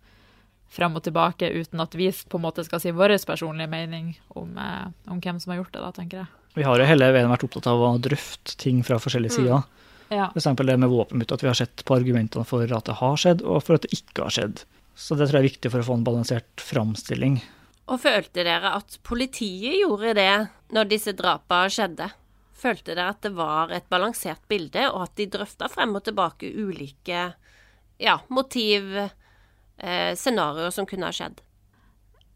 [0.72, 4.57] fram og tilbake uten at vi på en måte skal si vår personlige mening om,
[4.59, 6.27] eh, om hvem som har gjort det, da, tenker jeg.
[6.57, 9.62] Vi har jo hele veien vært opptatt av å drøfte ting fra forskjellige sider.
[10.09, 10.30] Ja.
[10.30, 10.48] F.eks.
[10.57, 13.62] det med våpenbytte, at vi har sett på argumentene for at det har skjedd, og
[13.66, 14.62] for at det ikke har skjedd.
[14.96, 17.40] Så det tror jeg er viktig for å få en balansert framstilling.
[17.86, 20.30] Og følte dere at politiet gjorde det
[20.74, 22.09] når disse drapene skjedde?
[22.57, 26.48] Følte dere at det var et balansert bilde, og at de drøfta frem og tilbake
[26.50, 27.26] ulike
[28.02, 31.42] ja, motiv, eh, scenarioer som kunne ha skjedd?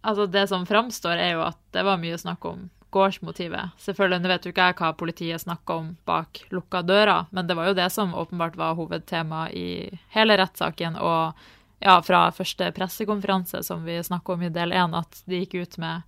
[0.00, 3.76] Altså Det som framstår, er jo at det var mye snakk om gårdsmotivet.
[3.80, 7.70] Selvfølgelig, vet jo ikke jeg hva politiet snakka om bak lukka døra, men det var
[7.70, 10.98] jo det som åpenbart var hovedtema i hele rettssaken.
[10.98, 11.40] Og
[11.80, 15.78] ja, fra første pressekonferanse som vi snakka om i del én, at de gikk ut
[15.82, 16.02] med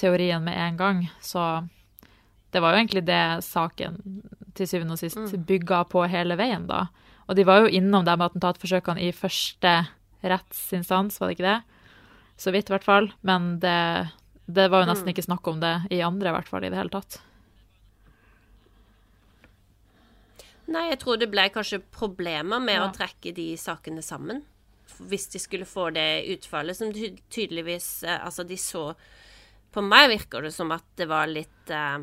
[0.00, 1.04] teorien med en gang.
[1.22, 1.42] Så
[2.54, 4.00] det var jo egentlig det saken
[4.54, 6.86] til syvende og sist bygga på hele veien, da.
[7.28, 9.72] Og de var jo innom det med attentatforsøkene i første
[10.24, 11.60] rettsinstans, var det ikke det?
[12.40, 13.08] Så vidt, i hvert fall.
[13.26, 14.10] Men det,
[14.46, 16.76] det var jo nesten ikke snakk om det i andre, i hvert fall, i det
[16.78, 17.20] hele tatt.
[20.72, 22.86] Nei, jeg tror det ble kanskje problemer med Ja.
[22.88, 24.42] å trekke de sakene sammen.
[25.00, 28.94] hvis de skulle få det utfallet som tydeligvis eh, Altså, de så
[29.72, 31.98] På meg virker det som at det var litt uh,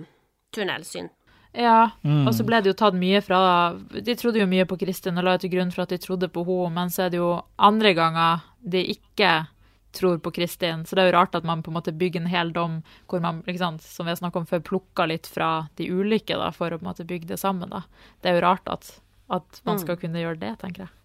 [0.51, 1.07] tunnelsyn.
[1.53, 5.17] Ja, og så ble det jo tatt mye fra De trodde jo mye på Kristin
[5.17, 7.41] og la til grunn for at de trodde på henne, men så er det jo
[7.57, 9.47] andre ganger de ikke
[9.95, 10.85] tror på Kristin.
[10.85, 12.79] Så det er jo rart at man på en måte bygger en hel dom
[13.11, 16.37] hvor man, ikke sant, som vi har snakket om før, plukker litt fra de ulike
[16.37, 17.71] da, for å på en måte bygge det sammen.
[17.73, 17.83] da.
[18.21, 18.93] Det er jo rart at,
[19.33, 20.95] at man skal kunne gjøre det, tenker jeg.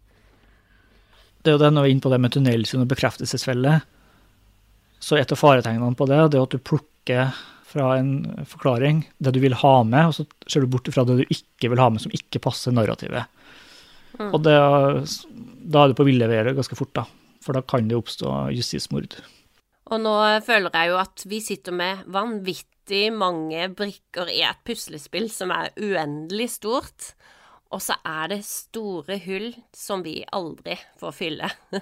[1.42, 3.76] Det er jo det når vi er inne på det med tunnelsyn og bekreftelsesfelle.
[4.98, 9.34] Så et av faretegnene på det, det er at du plukker fra en forklaring det
[9.36, 11.90] du vil ha med, og så ser du bort fra det du ikke vil ha
[11.92, 13.30] med, som ikke passer narrativet.
[14.16, 14.56] Og det,
[15.66, 17.04] da er du på ville veier ganske fort, da.
[17.46, 19.20] For da kan det oppstå justismord.
[19.86, 25.28] Og nå føler jeg jo at vi sitter med vanvittig mange brikker i et puslespill
[25.30, 27.12] som er uendelig stort.
[27.74, 31.48] Og så er det store hull som vi aldri får fylle.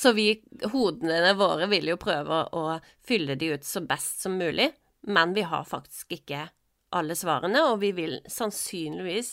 [0.00, 0.32] Så vi,
[0.72, 2.64] hodene våre vil jo prøve å
[3.06, 4.66] fylle de ut så best som mulig,
[5.06, 6.48] men vi har faktisk ikke
[6.98, 9.30] alle svarene, og vi vil sannsynligvis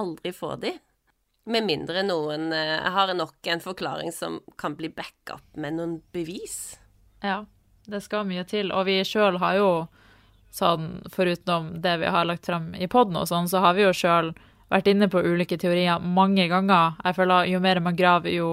[0.00, 0.72] aldri få de.
[1.44, 6.78] Med mindre noen eh, har nok en forklaring som kan bli backup med noen bevis.
[7.20, 7.44] Ja,
[7.84, 8.72] det skal mye til.
[8.72, 9.70] Og vi sjøl har jo
[10.54, 13.92] sånn, foruten det vi har lagt frem i poden og sånn, så har vi jo
[13.96, 14.32] sjøl
[14.74, 16.96] vært inne på ulike teorier mange ganger.
[17.04, 18.48] Jeg føler Jo mer man graver, jo,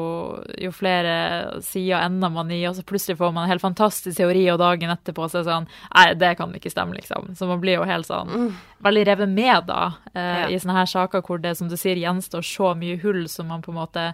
[0.61, 4.43] jo flere sider ender man i, og så plutselig får man en helt fantastisk teori,
[4.53, 7.31] og dagen etterpå så er det sånn Nei, det kan ikke stemme, liksom.
[7.37, 8.51] Så man blir jo helt sånn
[8.85, 9.81] veldig revet med, da,
[10.13, 10.47] eh, Ja.
[10.49, 13.61] i sånne her saker hvor det, som du sier, gjenstår så mye hull som man
[13.61, 14.13] på en måte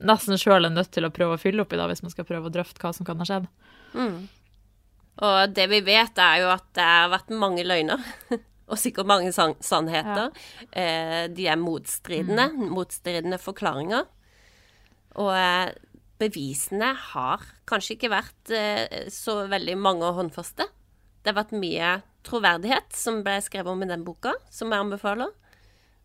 [0.00, 2.24] nesten sjøl er nødt til å prøve å fylle opp i, da, hvis man skal
[2.28, 3.46] prøve å drøfte hva som kan ha skjedd.
[5.24, 8.02] Og det vi vet, er jo at det har vært mange løgner.
[8.66, 10.32] Og sikkert mange san sannheter.
[10.74, 12.48] Eh, de er motstridende.
[12.74, 14.08] Motstridende forklaringer.
[15.22, 15.70] Og eh,
[16.18, 20.66] bevisene har kanskje ikke vært eh, så veldig mange og håndfaste.
[21.22, 21.96] Det har vært mye
[22.26, 25.30] troverdighet som ble skrevet om i den boka, som jeg anbefaler.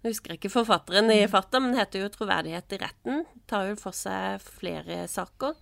[0.02, 3.26] Jeg husker ikke forfatteren i farta, men det heter jo 'Troverdighet i retten'.
[3.48, 5.54] Tar jo for seg flere saker.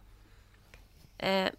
[1.19, 1.49] Eh,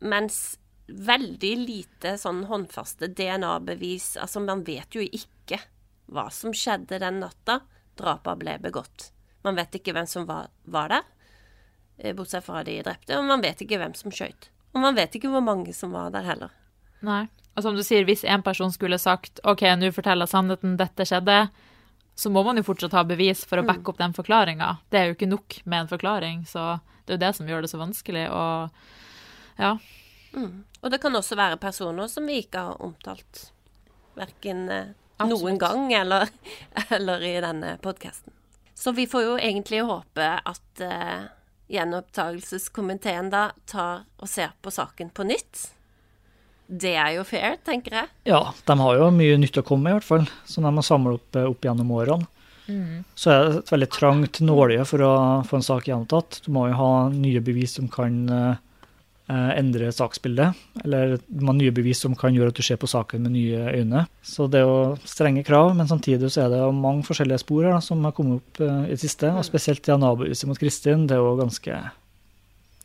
[0.00, 0.58] mens
[0.88, 5.60] veldig lite sånn håndfaste DNA-bevis Altså, man vet jo ikke
[6.08, 7.60] hva som skjedde den natta
[7.98, 9.10] drapa ble begått.
[9.44, 11.08] Man vet ikke hvem som var, var der,
[11.98, 14.48] eh, bortsett fra de drepte, og man vet ikke hvem som skøyt.
[14.74, 16.54] Og man vet ikke hvor mange som var der heller.
[17.04, 17.26] Nei.
[17.56, 21.48] Og som du sier, hvis en person skulle sagt OK, nå forteller sannheten, dette skjedde,
[22.18, 24.76] så må man jo fortsatt ha bevis for å backe opp den forklaringa.
[24.90, 27.62] Det er jo ikke nok med en forklaring, så det er jo det som gjør
[27.62, 28.24] det så vanskelig.
[28.34, 29.76] Og ja.
[30.36, 33.48] Og det kan også være personer som vi ikke har omtalt.
[34.18, 34.92] Verken eh,
[35.26, 36.28] noen gang eller,
[36.96, 38.34] eller i denne podkasten.
[38.78, 41.26] Så vi får jo egentlig håpe at eh,
[41.72, 45.66] gjenopptakelseskomiteen da tar og ser på saken på nytt.
[46.68, 48.10] Det er jo fair, tenker jeg.
[48.28, 50.86] Ja, de har jo mye nytt å komme med, i hvert fall, som de har
[50.86, 52.28] samla opp, eh, opp gjennom årene.
[53.16, 55.12] Så er det et veldig trangt nåløye for å
[55.48, 56.42] få en sak gjenopptatt.
[56.44, 58.58] Du må jo ha nye bevis som kan eh,
[59.28, 63.34] endre saksbildet, eller man nye bevis som kan gjøre at du ser på saken med
[63.34, 64.06] nye øyne.
[64.24, 67.66] Så det er jo strenge krav, men samtidig så er det jo mange forskjellige spor
[67.66, 71.04] her da, som har kommet opp eh, i det siste, og spesielt DNA-beviset mot Kristin,
[71.10, 71.82] det er jo ganske,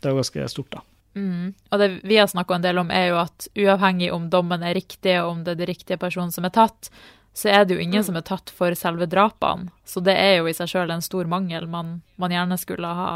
[0.00, 0.84] det er jo ganske stort, da.
[1.14, 1.54] Mm.
[1.70, 4.76] Og det vi har snakka en del om, er jo at uavhengig om dommen er
[4.76, 6.90] riktig, og om det er den riktige personen som er tatt,
[7.34, 9.72] så er det jo ingen som er tatt for selve drapene.
[9.84, 13.08] Så det er jo i seg sjøl en stor mangel man, man gjerne skulle ha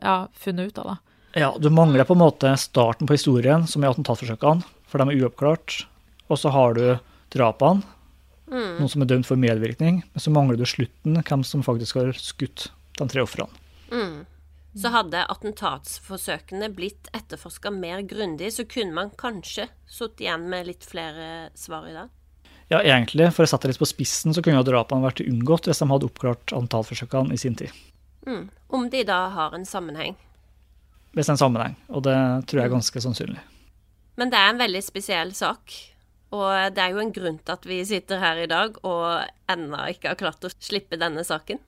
[0.00, 1.17] ja, funnet ut av, da.
[1.36, 5.22] Ja, du mangler på en måte starten på historien, som er attentatforsøkene, for de er
[5.22, 5.82] uoppklart.
[6.28, 6.84] Og så har du
[7.34, 7.84] drapene,
[8.48, 12.14] noen som er dømt for medvirkning, men så mangler du slutten, hvem som faktisk har
[12.16, 13.52] skutt de tre ofrene.
[14.78, 20.86] Så hadde attentatsforsøkene blitt etterforska mer grundig, så kunne man kanskje sittet igjen med litt
[20.86, 22.12] flere svar i dag.
[22.68, 25.80] Ja, egentlig, for å sette det litt på spissen, så kunne drapene vært unngått hvis
[25.80, 27.72] de hadde oppklart attentatforsøkene i sin tid.
[28.28, 28.50] Mm.
[28.68, 30.18] Om de da har en sammenheng.
[31.12, 32.16] Hvis det er en sammenheng, og det
[32.48, 33.40] tror jeg er ganske sannsynlig.
[34.18, 35.72] Men det er en veldig spesiell sak.
[36.34, 39.86] Og det er jo en grunn til at vi sitter her i dag og ennå
[39.94, 41.60] ikke har klart å slippe denne saken.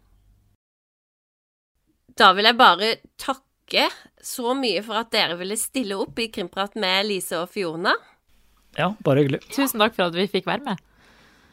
[2.18, 3.86] Da vil jeg bare takke
[4.20, 7.94] så mye for at dere ville stille opp i Krimprat med Lise og Fiona.
[8.76, 9.40] Ja, bare hyggelig.
[9.54, 10.82] Tusen takk for at vi fikk være med.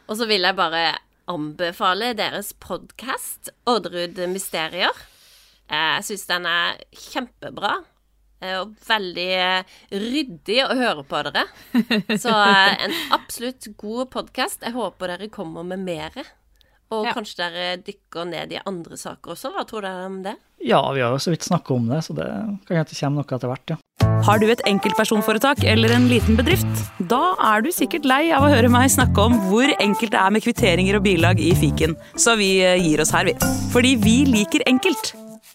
[0.08, 4.92] Og så vil jeg bare anbefale deres podkast, Odderud Mysterier.
[5.68, 7.74] Jeg syns den er kjempebra.
[8.40, 9.62] eh, Og veldig eh,
[9.92, 11.44] ryddig å høre på dere.
[12.24, 14.62] Så eh, en absolutt god podkast.
[14.64, 16.24] Jeg håper dere kommer med mere.
[16.90, 17.12] Og Ja.
[17.12, 19.50] kanskje dere dykker ned i andre saker også.
[19.52, 20.36] Hva tror dere om det?
[20.64, 22.24] Ja, vi har jo så vidt snakka om det, så det
[22.66, 23.76] kan hende det kommer noe etter hvert, ja.
[24.26, 26.80] Har du et enkeltpersonforetak eller en liten bedrift?
[27.12, 30.32] Da er du sikkert lei av å høre meg snakke om hvor enkelt det er
[30.34, 33.36] med kvitteringer og bilag i fiken, så vi gir oss her, vi.
[33.70, 35.12] Fordi vi liker enkelt.